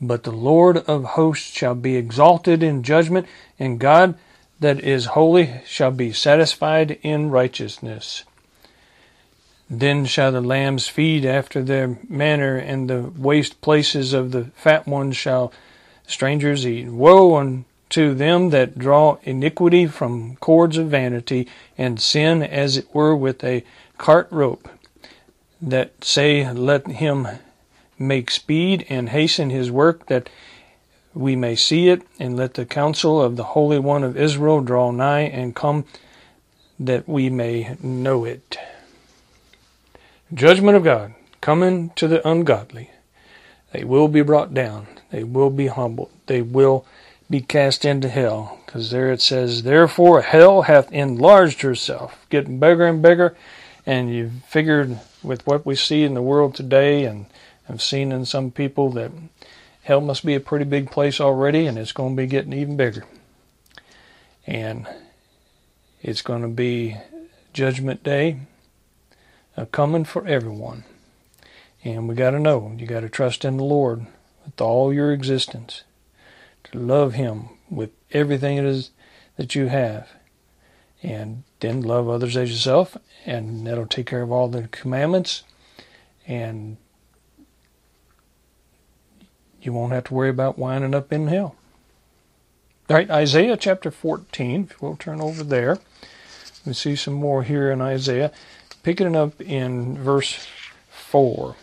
But 0.00 0.24
the 0.24 0.32
Lord 0.32 0.78
of 0.78 1.04
hosts 1.04 1.50
shall 1.50 1.74
be 1.74 1.96
exalted 1.96 2.62
in 2.62 2.82
judgment, 2.82 3.26
and 3.58 3.78
God 3.78 4.16
that 4.60 4.80
is 4.80 5.06
holy 5.06 5.60
shall 5.66 5.90
be 5.90 6.12
satisfied 6.12 6.98
in 7.02 7.30
righteousness. 7.30 8.24
Then 9.72 10.04
shall 10.04 10.32
the 10.32 10.40
lambs 10.40 10.88
feed 10.88 11.24
after 11.24 11.62
their 11.62 11.96
manner, 12.08 12.56
and 12.56 12.90
the 12.90 13.12
waste 13.16 13.60
places 13.60 14.12
of 14.12 14.32
the 14.32 14.46
fat 14.56 14.88
ones 14.88 15.16
shall 15.16 15.52
strangers 16.08 16.66
eat. 16.66 16.88
Woe 16.88 17.36
unto 17.36 18.12
them 18.12 18.50
that 18.50 18.76
draw 18.76 19.18
iniquity 19.22 19.86
from 19.86 20.34
cords 20.36 20.76
of 20.76 20.88
vanity, 20.88 21.46
and 21.78 22.00
sin 22.00 22.42
as 22.42 22.76
it 22.76 22.92
were 22.92 23.14
with 23.14 23.44
a 23.44 23.62
cart 23.96 24.26
rope, 24.32 24.68
that 25.62 26.04
say, 26.04 26.52
Let 26.52 26.88
him 26.88 27.28
make 27.96 28.32
speed 28.32 28.84
and 28.88 29.10
hasten 29.10 29.50
his 29.50 29.70
work 29.70 30.06
that 30.06 30.28
we 31.14 31.36
may 31.36 31.54
see 31.54 31.88
it, 31.88 32.02
and 32.18 32.36
let 32.36 32.54
the 32.54 32.66
counsel 32.66 33.22
of 33.22 33.36
the 33.36 33.44
Holy 33.44 33.78
One 33.78 34.02
of 34.02 34.16
Israel 34.16 34.62
draw 34.62 34.90
nigh 34.90 35.20
and 35.20 35.54
come 35.54 35.84
that 36.80 37.08
we 37.08 37.30
may 37.30 37.76
know 37.80 38.24
it. 38.24 38.58
Judgment 40.32 40.76
of 40.76 40.84
God 40.84 41.14
coming 41.40 41.90
to 41.96 42.06
the 42.06 42.26
ungodly. 42.28 42.90
They 43.72 43.82
will 43.82 44.06
be 44.06 44.22
brought 44.22 44.54
down. 44.54 44.86
They 45.10 45.24
will 45.24 45.50
be 45.50 45.66
humbled. 45.66 46.10
They 46.26 46.40
will 46.40 46.86
be 47.28 47.40
cast 47.40 47.84
into 47.84 48.08
hell. 48.08 48.60
Because 48.64 48.92
there 48.92 49.10
it 49.10 49.20
says, 49.20 49.64
Therefore 49.64 50.22
hell 50.22 50.62
hath 50.62 50.92
enlarged 50.92 51.62
herself, 51.62 52.26
getting 52.30 52.60
bigger 52.60 52.86
and 52.86 53.02
bigger. 53.02 53.36
And 53.84 54.14
you 54.14 54.30
figured 54.46 55.00
with 55.20 55.44
what 55.48 55.66
we 55.66 55.74
see 55.74 56.04
in 56.04 56.14
the 56.14 56.22
world 56.22 56.54
today 56.54 57.04
and 57.04 57.26
I've 57.68 57.82
seen 57.82 58.12
in 58.12 58.24
some 58.24 58.52
people 58.52 58.90
that 58.90 59.10
hell 59.82 60.00
must 60.00 60.24
be 60.24 60.34
a 60.34 60.40
pretty 60.40 60.64
big 60.64 60.92
place 60.92 61.20
already 61.20 61.66
and 61.66 61.76
it's 61.76 61.92
going 61.92 62.14
to 62.14 62.22
be 62.22 62.28
getting 62.28 62.52
even 62.52 62.76
bigger. 62.76 63.04
And 64.46 64.86
it's 66.02 66.22
going 66.22 66.42
to 66.42 66.48
be 66.48 66.96
judgment 67.52 68.04
day 68.04 68.38
uh, 69.60 69.66
coming 69.66 70.04
for 70.04 70.26
everyone. 70.26 70.84
And 71.84 72.08
we 72.08 72.14
got 72.14 72.30
to 72.30 72.38
know, 72.40 72.74
you 72.78 72.86
got 72.86 73.00
to 73.00 73.08
trust 73.08 73.44
in 73.44 73.58
the 73.58 73.64
Lord 73.64 74.06
with 74.44 74.60
all 74.60 74.92
your 74.92 75.12
existence, 75.12 75.82
to 76.64 76.78
love 76.78 77.14
Him 77.14 77.50
with 77.68 77.90
everything 78.12 78.56
it 78.56 78.64
is 78.64 78.90
that 79.36 79.54
you 79.54 79.66
have, 79.66 80.08
and 81.02 81.44
then 81.60 81.82
love 81.82 82.08
others 82.08 82.36
as 82.36 82.50
yourself, 82.50 82.96
and 83.26 83.66
that'll 83.66 83.86
take 83.86 84.06
care 84.06 84.22
of 84.22 84.32
all 84.32 84.48
the 84.48 84.68
commandments, 84.68 85.44
and 86.26 86.76
you 89.60 89.72
won't 89.72 89.92
have 89.92 90.04
to 90.04 90.14
worry 90.14 90.30
about 90.30 90.58
winding 90.58 90.94
up 90.94 91.12
in 91.12 91.28
hell. 91.28 91.54
All 92.88 92.96
right, 92.96 93.10
Isaiah 93.10 93.56
chapter 93.56 93.90
14, 93.90 94.68
if 94.70 94.82
we'll 94.82 94.96
turn 94.96 95.20
over 95.20 95.44
there. 95.44 95.78
We 96.66 96.72
see 96.74 96.96
some 96.96 97.14
more 97.14 97.42
here 97.42 97.70
in 97.70 97.80
Isaiah. 97.80 98.32
Picking 98.82 99.08
it 99.08 99.16
up 99.16 99.40
in 99.40 99.98
verse 99.98 100.46
4. 100.90 101.54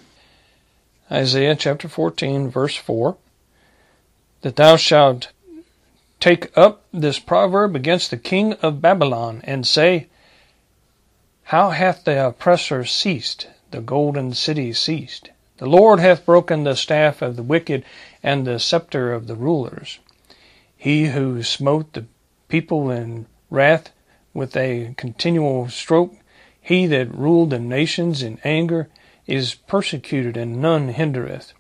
Isaiah 1.12 1.56
chapter 1.56 1.88
14, 1.88 2.50
verse 2.50 2.76
4. 2.76 3.18
That 4.42 4.56
thou 4.56 4.76
shalt 4.76 5.32
take 6.20 6.56
up 6.58 6.84
this 6.94 7.18
proverb 7.18 7.76
against 7.76 8.12
the 8.12 8.18
king 8.18 8.54
of 8.54 8.82
Babylon, 8.82 9.42
and 9.46 9.66
say, 9.66 10.08
How 11.44 11.72
hath 11.72 12.04
the 12.04 12.28
oppressor 12.28 12.86
ceased, 12.86 13.48
the 13.72 13.82
golden 13.82 14.34
city 14.34 14.74
ceased? 14.74 15.32
The 15.58 15.66
Lord 15.66 16.00
hath 16.00 16.26
broken 16.26 16.64
the 16.64 16.76
staff 16.76 17.24
of 17.24 17.36
the 17.36 17.44
wicked 17.44 17.84
and 18.22 18.46
the 18.46 18.60
scepter 18.60 19.12
of 19.12 19.26
the 19.26 19.36
rulers. 19.36 20.00
He 20.76 21.08
who 21.08 21.42
smote 21.42 21.94
the 21.94 22.06
people 22.48 22.92
in 22.92 23.26
wrath 23.50 23.92
with 24.36 24.56
a 24.56 24.94
continual 24.98 25.70
stroke, 25.70 26.16
he 26.68 26.86
that 26.86 27.16
ruled 27.16 27.50
the 27.52 27.60
nations 27.60 28.22
in 28.22 28.38
anger, 28.44 28.90
is 29.26 29.56
persecuted 29.56 30.36
and 30.36 30.62
none 30.62 30.90
hindereth. 30.90 31.54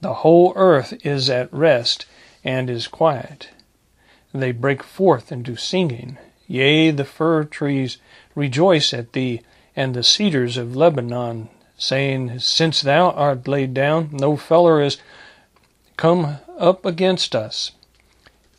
The 0.00 0.14
whole 0.14 0.54
earth 0.56 0.94
is 1.04 1.28
at 1.28 1.52
rest 1.52 2.06
and 2.42 2.70
is 2.70 2.86
quiet. 2.88 3.50
They 4.32 4.52
break 4.52 4.82
forth 4.82 5.30
into 5.30 5.54
singing. 5.56 6.16
Yea, 6.46 6.90
the 6.92 7.04
fir 7.04 7.44
trees 7.44 7.98
rejoice 8.34 8.94
at 8.94 9.12
thee, 9.12 9.42
and 9.76 9.92
the 9.92 10.02
cedars 10.02 10.56
of 10.56 10.74
Lebanon 10.74 11.50
saying, 11.76 12.38
Since 12.38 12.80
thou 12.80 13.10
art 13.10 13.46
laid 13.46 13.74
down, 13.74 14.08
no 14.12 14.34
feller 14.38 14.80
is 14.80 14.96
come 15.98 16.38
up 16.56 16.86
against 16.86 17.36
us. 17.36 17.72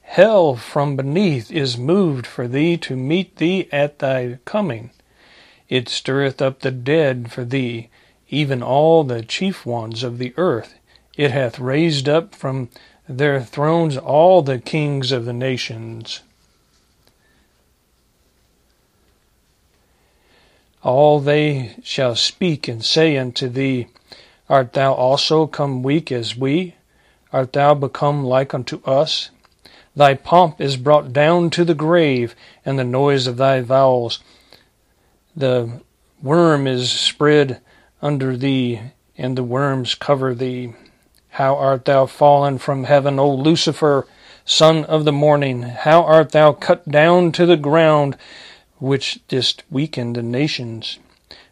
Hell 0.04 0.56
from 0.56 0.96
beneath 0.96 1.52
is 1.52 1.80
moved 1.80 2.28
for 2.28 2.48
thee 2.48 2.78
to 2.78 2.96
meet 2.96 3.38
thee 3.38 3.68
at 3.72 3.98
thy 3.98 4.38
coming. 4.46 4.92
It 5.70 5.90
stirreth 5.90 6.42
up 6.42 6.60
the 6.60 6.72
dead 6.72 7.32
for 7.32 7.44
thee, 7.44 7.90
even 8.30 8.62
all 8.62 9.04
the 9.04 9.24
chief 9.24 9.66
ones 9.66 10.04
of 10.04 10.18
the 10.18 10.34
earth. 10.38 10.76
It 11.18 11.32
hath 11.32 11.60
raised 11.60 12.08
up 12.10 12.36
from 12.36 12.70
their 13.08 13.42
thrones 13.42 13.98
all 13.98 14.42
the 14.42 14.60
kings 14.60 15.12
of 15.12 15.26
the 15.26 15.34
nations. 15.34 16.22
all 20.86 21.20
they 21.20 21.76
shall 21.82 22.16
speak 22.16 22.68
and 22.68 22.86
say 22.86 23.18
unto 23.18 23.50
thee, 23.50 23.88
Art 24.48 24.74
thou 24.74 24.94
also 24.94 25.48
come 25.48 25.82
weak 25.82 26.12
as 26.12 26.38
we? 26.38 26.76
Art 27.34 27.54
thou 27.54 27.74
become 27.74 28.24
like 28.24 28.54
unto 28.54 28.84
us? 28.86 29.32
Thy 29.96 30.14
pomp 30.14 30.62
is 30.62 30.78
brought 30.78 31.12
down 31.12 31.50
to 31.50 31.66
the 31.66 31.74
grave, 31.74 32.36
and 32.64 32.78
the 32.78 32.84
noise 32.84 33.26
of 33.26 33.38
thy 33.38 33.62
vowels. 33.62 34.20
The 35.36 35.82
worm 36.22 36.68
is 36.68 36.92
spread 36.92 37.62
under 38.02 38.38
thee, 38.38 38.82
and 39.18 39.38
the 39.38 39.44
worms 39.44 39.96
cover 39.96 40.34
thee. 40.34 40.74
How 41.30 41.56
art 41.56 41.86
thou 41.86 42.06
fallen 42.06 42.58
from 42.58 42.86
heaven, 42.86 43.20
O 43.20 43.30
Lucifer, 43.30 44.08
son 44.46 44.86
of 44.86 45.06
the 45.06 45.12
morning? 45.12 45.64
How 45.64 46.04
art 46.04 46.32
thou 46.32 46.54
cut 46.54 46.90
down 46.90 47.32
to 47.34 47.46
the 47.46 47.58
ground? 47.58 48.18
which 48.80 49.20
didst 49.28 49.64
weaken 49.70 50.14
the 50.14 50.24
nations. 50.24 51.00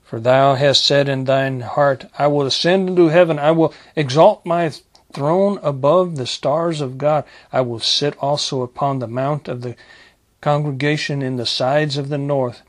For 0.04 0.20
thou 0.20 0.56
hast 0.56 0.86
said 0.86 1.10
in 1.10 1.24
thine 1.24 1.62
heart, 1.62 2.06
I 2.20 2.28
will 2.28 2.46
ascend 2.46 2.90
into 2.90 3.08
heaven, 3.08 3.40
I 3.40 3.52
will 3.52 3.74
exalt 3.96 4.46
my 4.46 4.72
throne 5.12 5.60
above 5.64 6.16
the 6.16 6.28
stars 6.28 6.82
of 6.82 6.98
God, 6.98 7.24
I 7.52 7.62
will 7.62 7.80
sit 7.80 8.16
also 8.20 8.62
upon 8.62 9.00
the 9.00 9.08
mount 9.08 9.48
of 9.48 9.62
the 9.62 9.76
congregation 10.42 11.22
in 11.22 11.38
the 11.38 11.46
sides 11.46 11.98
of 11.98 12.10
the 12.10 12.18
north. 12.18 12.62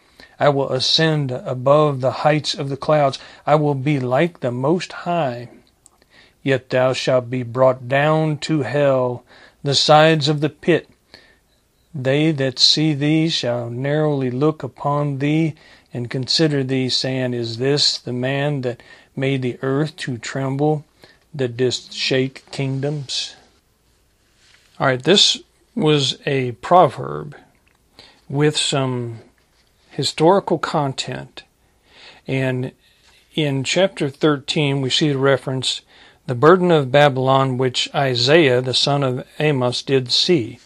I 0.45 0.51
will 0.51 0.69
ascend 0.73 1.31
above 1.31 2.03
the 2.03 2.21
heights 2.21 2.53
of 2.53 2.69
the 2.69 2.77
clouds, 2.77 3.19
I 3.47 3.55
will 3.55 3.75
be 3.75 3.99
like 3.99 4.41
the 4.41 4.51
Most 4.51 4.93
High. 4.93 5.49
Yet 6.43 6.69
thou 6.69 6.93
shalt 6.93 7.31
be 7.31 7.43
brought 7.43 7.89
down 7.89 8.37
to 8.41 8.61
hell, 8.61 9.25
the 9.63 9.75
sides 9.75 10.29
of 10.29 10.43
the 10.43 10.51
pit, 10.51 10.91
they 11.95 12.31
that 12.33 12.59
see 12.59 12.93
thee 12.93 13.31
shall 13.31 13.71
narrowly 13.71 14.31
look 14.31 14.63
upon 14.63 15.19
thee 15.19 15.55
and 15.95 16.11
consider 16.11 16.63
thee, 16.63 16.91
saying, 16.91 17.33
Is 17.33 17.57
this 17.57 17.97
the 17.97 18.13
man 18.13 18.61
that 18.61 18.83
made 19.17 19.41
the 19.41 19.59
earth 19.63 19.97
to 20.05 20.19
tremble, 20.19 20.85
that 21.33 21.57
didst 21.57 21.95
shake 21.95 22.45
kingdoms? 22.51 23.35
All 24.79 24.89
right, 24.89 25.03
this 25.03 25.39
was 25.75 26.19
a 26.27 26.53
proverb 26.53 27.35
with 28.29 28.59
some 28.59 29.21
historical 29.95 30.59
content. 30.59 31.45
And 32.27 32.73
in 33.35 33.65
chapter 33.65 34.09
13, 34.09 34.81
we 34.81 34.91
see 34.91 35.11
the 35.11 35.19
reference, 35.19 35.83
the 36.27 36.35
burden 36.35 36.71
of 36.71 36.91
Babylon, 36.91 37.59
which 37.59 37.89
Isaiah, 37.95 38.61
the 38.61 38.75
son 38.75 39.03
of 39.03 39.27
Amos, 39.39 39.83
did 39.83 40.11
see. 40.11 40.59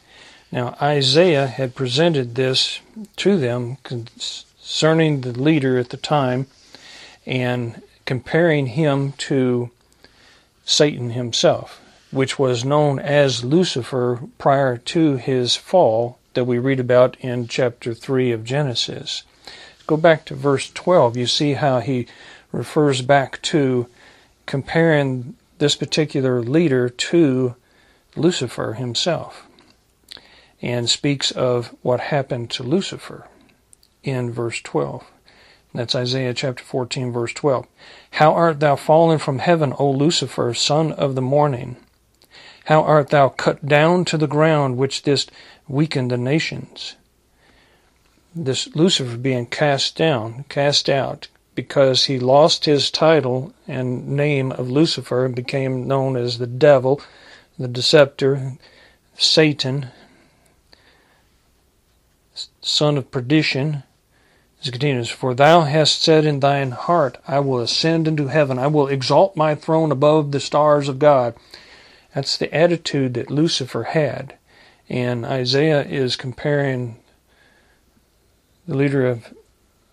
Now, 0.50 0.76
Isaiah 0.80 1.46
had 1.46 1.74
presented 1.74 2.34
this 2.34 2.80
to 3.16 3.36
them 3.36 3.76
concerning 3.82 5.20
the 5.20 5.32
leader 5.32 5.78
at 5.78 5.90
the 5.90 5.98
time 5.98 6.46
and 7.26 7.82
comparing 8.06 8.68
him 8.68 9.12
to 9.12 9.70
Satan 10.64 11.10
himself, 11.10 11.82
which 12.10 12.38
was 12.38 12.64
known 12.64 12.98
as 12.98 13.44
Lucifer 13.44 14.22
prior 14.38 14.78
to 14.78 15.16
his 15.16 15.54
fall 15.54 16.18
that 16.38 16.44
we 16.44 16.56
read 16.56 16.78
about 16.78 17.16
in 17.18 17.48
chapter 17.48 17.92
3 17.92 18.30
of 18.30 18.44
Genesis. 18.44 19.24
Go 19.88 19.96
back 19.96 20.24
to 20.26 20.36
verse 20.36 20.70
12. 20.70 21.16
You 21.16 21.26
see 21.26 21.54
how 21.54 21.80
he 21.80 22.06
refers 22.52 23.02
back 23.02 23.42
to 23.42 23.88
comparing 24.46 25.34
this 25.58 25.74
particular 25.74 26.40
leader 26.40 26.88
to 26.88 27.56
Lucifer 28.14 28.74
himself 28.74 29.48
and 30.62 30.88
speaks 30.88 31.32
of 31.32 31.74
what 31.82 31.98
happened 31.98 32.52
to 32.52 32.62
Lucifer 32.62 33.26
in 34.04 34.30
verse 34.30 34.60
12. 34.60 35.04
That's 35.74 35.96
Isaiah 35.96 36.34
chapter 36.34 36.62
14, 36.62 37.10
verse 37.10 37.32
12. 37.32 37.66
How 38.12 38.32
art 38.32 38.60
thou 38.60 38.76
fallen 38.76 39.18
from 39.18 39.40
heaven, 39.40 39.74
O 39.76 39.90
Lucifer, 39.90 40.54
son 40.54 40.92
of 40.92 41.16
the 41.16 41.20
morning? 41.20 41.78
How 42.68 42.82
art 42.82 43.08
thou 43.08 43.30
cut 43.30 43.64
down 43.64 44.04
to 44.04 44.18
the 44.18 44.26
ground, 44.26 44.76
which 44.76 45.00
didst 45.00 45.32
weaken 45.68 46.08
the 46.08 46.18
nations? 46.18 46.96
This 48.34 48.68
Lucifer 48.76 49.16
being 49.16 49.46
cast 49.46 49.96
down, 49.96 50.44
cast 50.50 50.90
out, 50.90 51.28
because 51.54 52.04
he 52.04 52.18
lost 52.18 52.66
his 52.66 52.90
title 52.90 53.54
and 53.66 54.06
name 54.06 54.52
of 54.52 54.68
Lucifer 54.68 55.24
and 55.24 55.34
became 55.34 55.88
known 55.88 56.14
as 56.14 56.36
the 56.36 56.46
devil, 56.46 57.00
the 57.58 57.68
deceptor, 57.68 58.58
Satan, 59.16 59.86
son 62.60 62.98
of 62.98 63.10
perdition. 63.10 63.82
It 64.62 64.72
continues, 64.72 65.08
For 65.08 65.32
thou 65.32 65.62
hast 65.62 66.02
said 66.02 66.26
in 66.26 66.40
thine 66.40 66.72
heart, 66.72 67.16
I 67.26 67.40
will 67.40 67.60
ascend 67.60 68.06
into 68.06 68.26
heaven, 68.26 68.58
I 68.58 68.66
will 68.66 68.88
exalt 68.88 69.38
my 69.38 69.54
throne 69.54 69.90
above 69.90 70.32
the 70.32 70.38
stars 70.38 70.90
of 70.90 70.98
God. 70.98 71.34
That's 72.18 72.36
the 72.36 72.52
attitude 72.52 73.14
that 73.14 73.30
Lucifer 73.30 73.84
had. 73.84 74.34
And 74.88 75.24
Isaiah 75.24 75.84
is 75.84 76.16
comparing 76.16 76.96
the 78.66 78.76
leader 78.76 79.06
of 79.06 79.32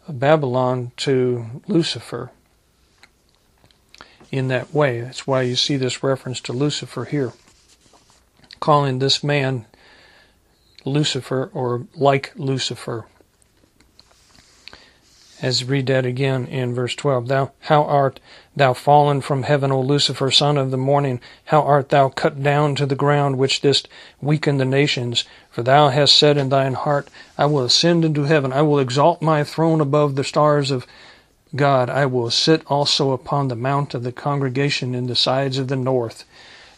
Babylon 0.09 0.91
to 0.97 1.61
Lucifer 1.67 2.31
in 4.31 4.47
that 4.47 4.73
way. 4.73 5.01
That's 5.01 5.27
why 5.27 5.43
you 5.43 5.55
see 5.55 5.77
this 5.77 6.01
reference 6.01 6.41
to 6.41 6.51
Lucifer 6.51 7.05
here, 7.05 7.33
calling 8.59 8.97
this 8.97 9.23
man 9.23 9.67
Lucifer 10.83 11.51
or 11.53 11.85
like 11.93 12.33
Lucifer. 12.35 13.05
As 15.41 15.65
read 15.65 15.87
that 15.87 16.05
again 16.05 16.47
in 16.47 16.73
verse 16.73 16.95
12. 16.95 17.27
Thou, 17.27 17.51
how 17.59 17.83
art 17.83 18.21
thou 18.55 18.73
fallen 18.73 19.19
from 19.19 19.43
heaven, 19.43 19.69
O 19.69 19.81
Lucifer, 19.81 20.31
son 20.31 20.57
of 20.57 20.71
the 20.71 20.77
morning? 20.77 21.19
How 21.45 21.61
art 21.61 21.89
thou 21.89 22.07
cut 22.07 22.41
down 22.41 22.75
to 22.75 22.85
the 22.85 22.95
ground, 22.95 23.37
which 23.37 23.59
didst 23.59 23.89
weaken 24.21 24.57
the 24.57 24.65
nations? 24.65 25.25
For 25.51 25.61
thou 25.61 25.89
hast 25.89 26.15
said 26.15 26.37
in 26.37 26.49
thine 26.49 26.73
heart, 26.73 27.09
I 27.37 27.47
will 27.47 27.65
ascend 27.65 28.05
into 28.05 28.23
heaven, 28.23 28.53
I 28.53 28.61
will 28.61 28.79
exalt 28.79 29.21
my 29.21 29.43
throne 29.43 29.81
above 29.81 30.15
the 30.15 30.23
stars 30.23 30.71
of 30.71 30.87
God, 31.53 31.89
I 31.89 32.05
will 32.05 32.31
sit 32.31 32.63
also 32.67 33.11
upon 33.11 33.49
the 33.49 33.55
mount 33.55 33.93
of 33.93 34.03
the 34.03 34.11
congregation 34.11 34.95
in 34.95 35.07
the 35.07 35.15
sides 35.15 35.57
of 35.57 35.67
the 35.67 35.75
north. 35.75 36.23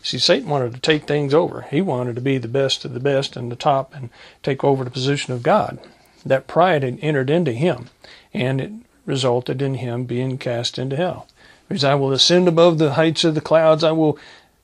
See, 0.02 0.18
Satan 0.20 0.50
wanted 0.50 0.74
to 0.74 0.80
take 0.80 1.06
things 1.06 1.34
over. 1.34 1.68
He 1.70 1.82
wanted 1.82 2.16
to 2.16 2.22
be 2.22 2.38
the 2.38 2.48
best 2.48 2.86
of 2.86 2.94
the 2.94 3.00
best 3.00 3.36
and 3.36 3.52
the 3.52 3.56
top 3.56 3.94
and 3.94 4.10
take 4.42 4.64
over 4.64 4.84
the 4.84 4.90
position 4.90 5.34
of 5.34 5.44
God. 5.44 5.80
That 6.28 6.48
pride 6.48 6.84
had 6.84 7.00
entered 7.02 7.30
into 7.30 7.54
him 7.54 7.90
and 8.34 8.62
it 8.62 8.72
resulted 9.06 9.62
in 9.62 9.76
him 9.76 10.04
being 10.04 10.38
cast 10.38 10.78
into 10.78 10.96
hell. 10.96 11.28
Because 11.68 11.84
I 11.84 11.96
will 11.96 12.12
ascend 12.12 12.48
above 12.48 12.78
the 12.78 12.94
heights 12.94 13.24
of 13.24 13.36
the 13.36 13.42
clouds, 13.42 13.84
I 13.84 13.92
will 13.92 14.18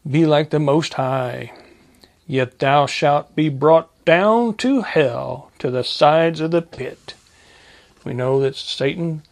be 0.09 0.25
like 0.25 0.49
the 0.49 0.59
Most 0.59 0.93
High. 0.95 1.51
Yet 2.27 2.59
thou 2.59 2.85
shalt 2.85 3.35
be 3.35 3.49
brought 3.49 3.89
down 4.05 4.55
to 4.55 4.81
hell, 4.81 5.51
to 5.59 5.71
the 5.71 5.83
sides 5.83 6.39
of 6.39 6.51
the 6.51 6.61
pit. 6.61 7.13
We 8.03 8.13
know 8.13 8.39
that 8.41 8.55
Satan 8.55 9.23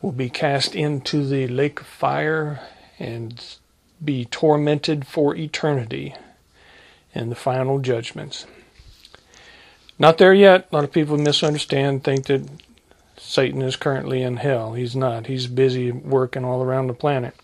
will 0.00 0.12
be 0.12 0.30
cast 0.30 0.74
into 0.74 1.26
the 1.26 1.48
lake 1.48 1.80
of 1.80 1.86
fire 1.86 2.60
and 2.98 3.42
be 4.04 4.24
tormented 4.24 5.06
for 5.06 5.34
eternity 5.34 6.14
in 7.14 7.30
the 7.30 7.36
final 7.36 7.80
judgments. 7.80 8.46
Not 9.98 10.18
there 10.18 10.34
yet. 10.34 10.68
A 10.70 10.74
lot 10.74 10.84
of 10.84 10.92
people 10.92 11.18
misunderstand, 11.18 12.04
think 12.04 12.26
that 12.26 12.48
Satan 13.16 13.62
is 13.62 13.76
currently 13.76 14.22
in 14.22 14.36
hell. 14.36 14.74
He's 14.74 14.94
not. 14.94 15.26
He's 15.26 15.46
busy 15.48 15.90
working 15.90 16.44
all 16.44 16.62
around 16.62 16.86
the 16.86 16.94
planet. 16.94 17.34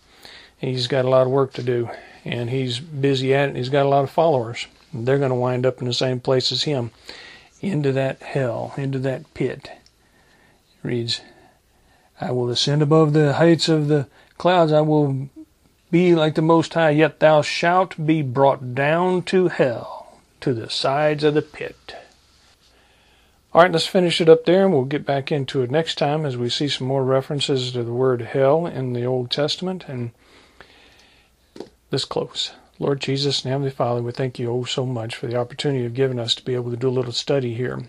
He's 0.57 0.87
got 0.87 1.05
a 1.05 1.09
lot 1.09 1.27
of 1.27 1.33
work 1.33 1.53
to 1.53 1.63
do, 1.63 1.89
and 2.23 2.49
he's 2.49 2.79
busy 2.79 3.33
at 3.33 3.49
it. 3.49 3.55
He's 3.57 3.69
got 3.69 3.85
a 3.85 3.89
lot 3.89 4.05
of 4.05 4.09
followers. 4.09 4.67
They're 4.93 5.17
going 5.17 5.29
to 5.29 5.35
wind 5.35 5.65
up 5.65 5.81
in 5.81 5.87
the 5.87 5.93
same 5.93 6.21
place 6.21 6.51
as 6.53 6.63
him, 6.63 6.91
into 7.59 7.91
that 7.91 8.21
hell, 8.21 8.73
into 8.77 8.99
that 8.99 9.33
pit. 9.33 9.69
It 9.69 10.87
reads, 10.87 11.19
I 12.21 12.31
will 12.31 12.49
ascend 12.49 12.81
above 12.81 13.11
the 13.11 13.33
heights 13.33 13.67
of 13.67 13.89
the 13.89 14.07
clouds. 14.37 14.71
I 14.71 14.79
will 14.79 15.29
be 15.91 16.15
like 16.15 16.35
the 16.35 16.41
Most 16.41 16.73
High, 16.73 16.91
yet 16.91 17.19
thou 17.19 17.41
shalt 17.41 18.05
be 18.05 18.21
brought 18.21 18.73
down 18.73 19.23
to 19.23 19.49
hell, 19.49 20.21
to 20.39 20.53
the 20.53 20.69
sides 20.69 21.25
of 21.25 21.33
the 21.33 21.41
pit. 21.41 21.95
All 23.55 23.61
right, 23.61 23.71
let's 23.71 23.87
finish 23.87 24.19
it 24.19 24.27
up 24.27 24.43
there, 24.43 24.65
and 24.65 24.73
we'll 24.73 24.83
get 24.83 25.05
back 25.05 25.31
into 25.31 25.61
it 25.61 25.71
next 25.71 25.97
time 25.97 26.25
as 26.25 26.35
we 26.35 26.49
see 26.49 26.67
some 26.67 26.87
more 26.87 27.05
references 27.05 27.71
to 27.71 27.85
the 27.85 27.93
word 27.93 28.21
hell 28.21 28.67
in 28.67 28.91
the 28.91 29.05
Old 29.05 29.31
Testament. 29.31 29.85
And 29.87 30.11
this 31.89 32.03
close. 32.03 32.51
Lord 32.79 32.99
Jesus 32.99 33.43
and 33.43 33.51
Heavenly 33.53 33.71
Father, 33.71 34.01
we 34.01 34.11
thank 34.11 34.37
you 34.37 34.51
oh 34.51 34.65
so 34.65 34.85
much 34.85 35.15
for 35.15 35.27
the 35.27 35.37
opportunity 35.37 35.83
you've 35.83 35.93
given 35.93 36.19
us 36.19 36.35
to 36.35 36.43
be 36.43 36.53
able 36.53 36.69
to 36.69 36.75
do 36.75 36.89
a 36.89 36.97
little 36.97 37.13
study 37.13 37.53
here. 37.53 37.81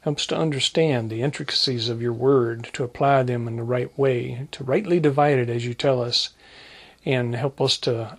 Help 0.00 0.16
us 0.16 0.26
to 0.26 0.36
understand 0.36 1.08
the 1.08 1.22
intricacies 1.22 1.88
of 1.88 2.02
your 2.02 2.12
word, 2.12 2.68
to 2.72 2.82
apply 2.82 3.22
them 3.22 3.46
in 3.46 3.54
the 3.54 3.62
right 3.62 3.96
way, 3.96 4.48
to 4.50 4.64
rightly 4.64 4.98
divide 4.98 5.38
it 5.38 5.48
as 5.48 5.64
you 5.64 5.72
tell 5.72 6.02
us, 6.02 6.30
and 7.04 7.36
help 7.36 7.60
us 7.60 7.78
to 7.78 8.18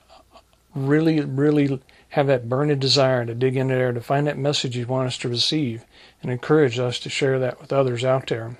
really, 0.74 1.20
really 1.20 1.82
have 2.18 2.26
that 2.26 2.50
burning 2.50 2.80
desire 2.80 3.24
to 3.24 3.36
dig 3.36 3.56
in 3.56 3.68
there 3.68 3.92
to 3.92 4.02
find 4.02 4.26
that 4.26 4.40
message 4.40 4.76
you 4.76 4.88
want 4.88 5.06
us 5.06 5.20
to 5.20 5.30
receive 5.30 5.86
and 6.24 6.32
encourage 6.32 6.80
us 6.80 6.98
to 6.98 7.12
share 7.12 7.38
that 7.38 7.62
with 7.62 7.72
others 7.72 8.04
out 8.04 8.26
there. 8.26 8.58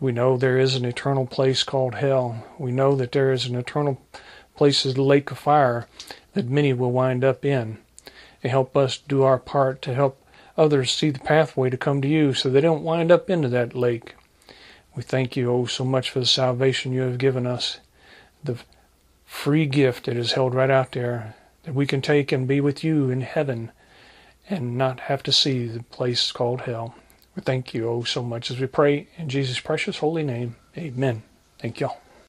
We 0.00 0.10
know 0.10 0.36
there 0.36 0.58
is 0.58 0.74
an 0.74 0.84
eternal 0.84 1.24
place 1.24 1.62
called 1.62 1.94
hell. 1.94 2.44
We 2.58 2.72
know 2.72 2.96
that 2.96 3.12
there 3.12 3.30
is 3.30 3.46
an 3.46 3.54
eternal 3.54 4.04
place 4.56 4.84
as 4.84 4.94
the 4.94 5.02
lake 5.02 5.30
of 5.30 5.38
fire 5.38 5.86
that 6.32 6.48
many 6.50 6.72
will 6.72 6.90
wind 6.90 7.22
up 7.22 7.44
in. 7.44 7.78
And 8.42 8.50
help 8.50 8.76
us 8.76 8.96
do 8.96 9.22
our 9.22 9.38
part 9.38 9.80
to 9.82 9.94
help 9.94 10.20
others 10.58 10.90
see 10.90 11.10
the 11.10 11.20
pathway 11.20 11.70
to 11.70 11.76
come 11.76 12.02
to 12.02 12.08
you 12.08 12.34
so 12.34 12.50
they 12.50 12.60
don't 12.60 12.82
wind 12.82 13.12
up 13.12 13.30
into 13.30 13.48
that 13.50 13.76
lake. 13.76 14.16
We 14.96 15.04
thank 15.04 15.36
you, 15.36 15.52
oh, 15.52 15.66
so 15.66 15.84
much 15.84 16.10
for 16.10 16.18
the 16.18 16.26
salvation 16.26 16.92
you 16.92 17.02
have 17.02 17.18
given 17.18 17.46
us, 17.46 17.78
the 18.42 18.58
free 19.24 19.66
gift 19.66 20.06
that 20.06 20.16
is 20.16 20.32
held 20.32 20.52
right 20.52 20.68
out 20.68 20.90
there 20.90 21.36
that 21.64 21.74
we 21.74 21.86
can 21.86 22.02
take 22.02 22.32
and 22.32 22.48
be 22.48 22.60
with 22.60 22.82
you 22.82 23.10
in 23.10 23.20
heaven 23.20 23.70
and 24.48 24.76
not 24.76 25.00
have 25.00 25.22
to 25.22 25.32
see 25.32 25.66
the 25.66 25.82
place 25.84 26.32
called 26.32 26.62
hell. 26.62 26.94
We 27.34 27.42
thank 27.42 27.72
you 27.72 27.88
oh 27.88 28.02
so 28.02 28.22
much 28.22 28.50
as 28.50 28.60
we 28.60 28.66
pray 28.66 29.08
in 29.16 29.28
Jesus' 29.28 29.60
precious 29.60 29.98
holy 29.98 30.22
name. 30.22 30.56
Amen. 30.76 31.22
Thank 31.58 31.80
y'all. 31.80 32.01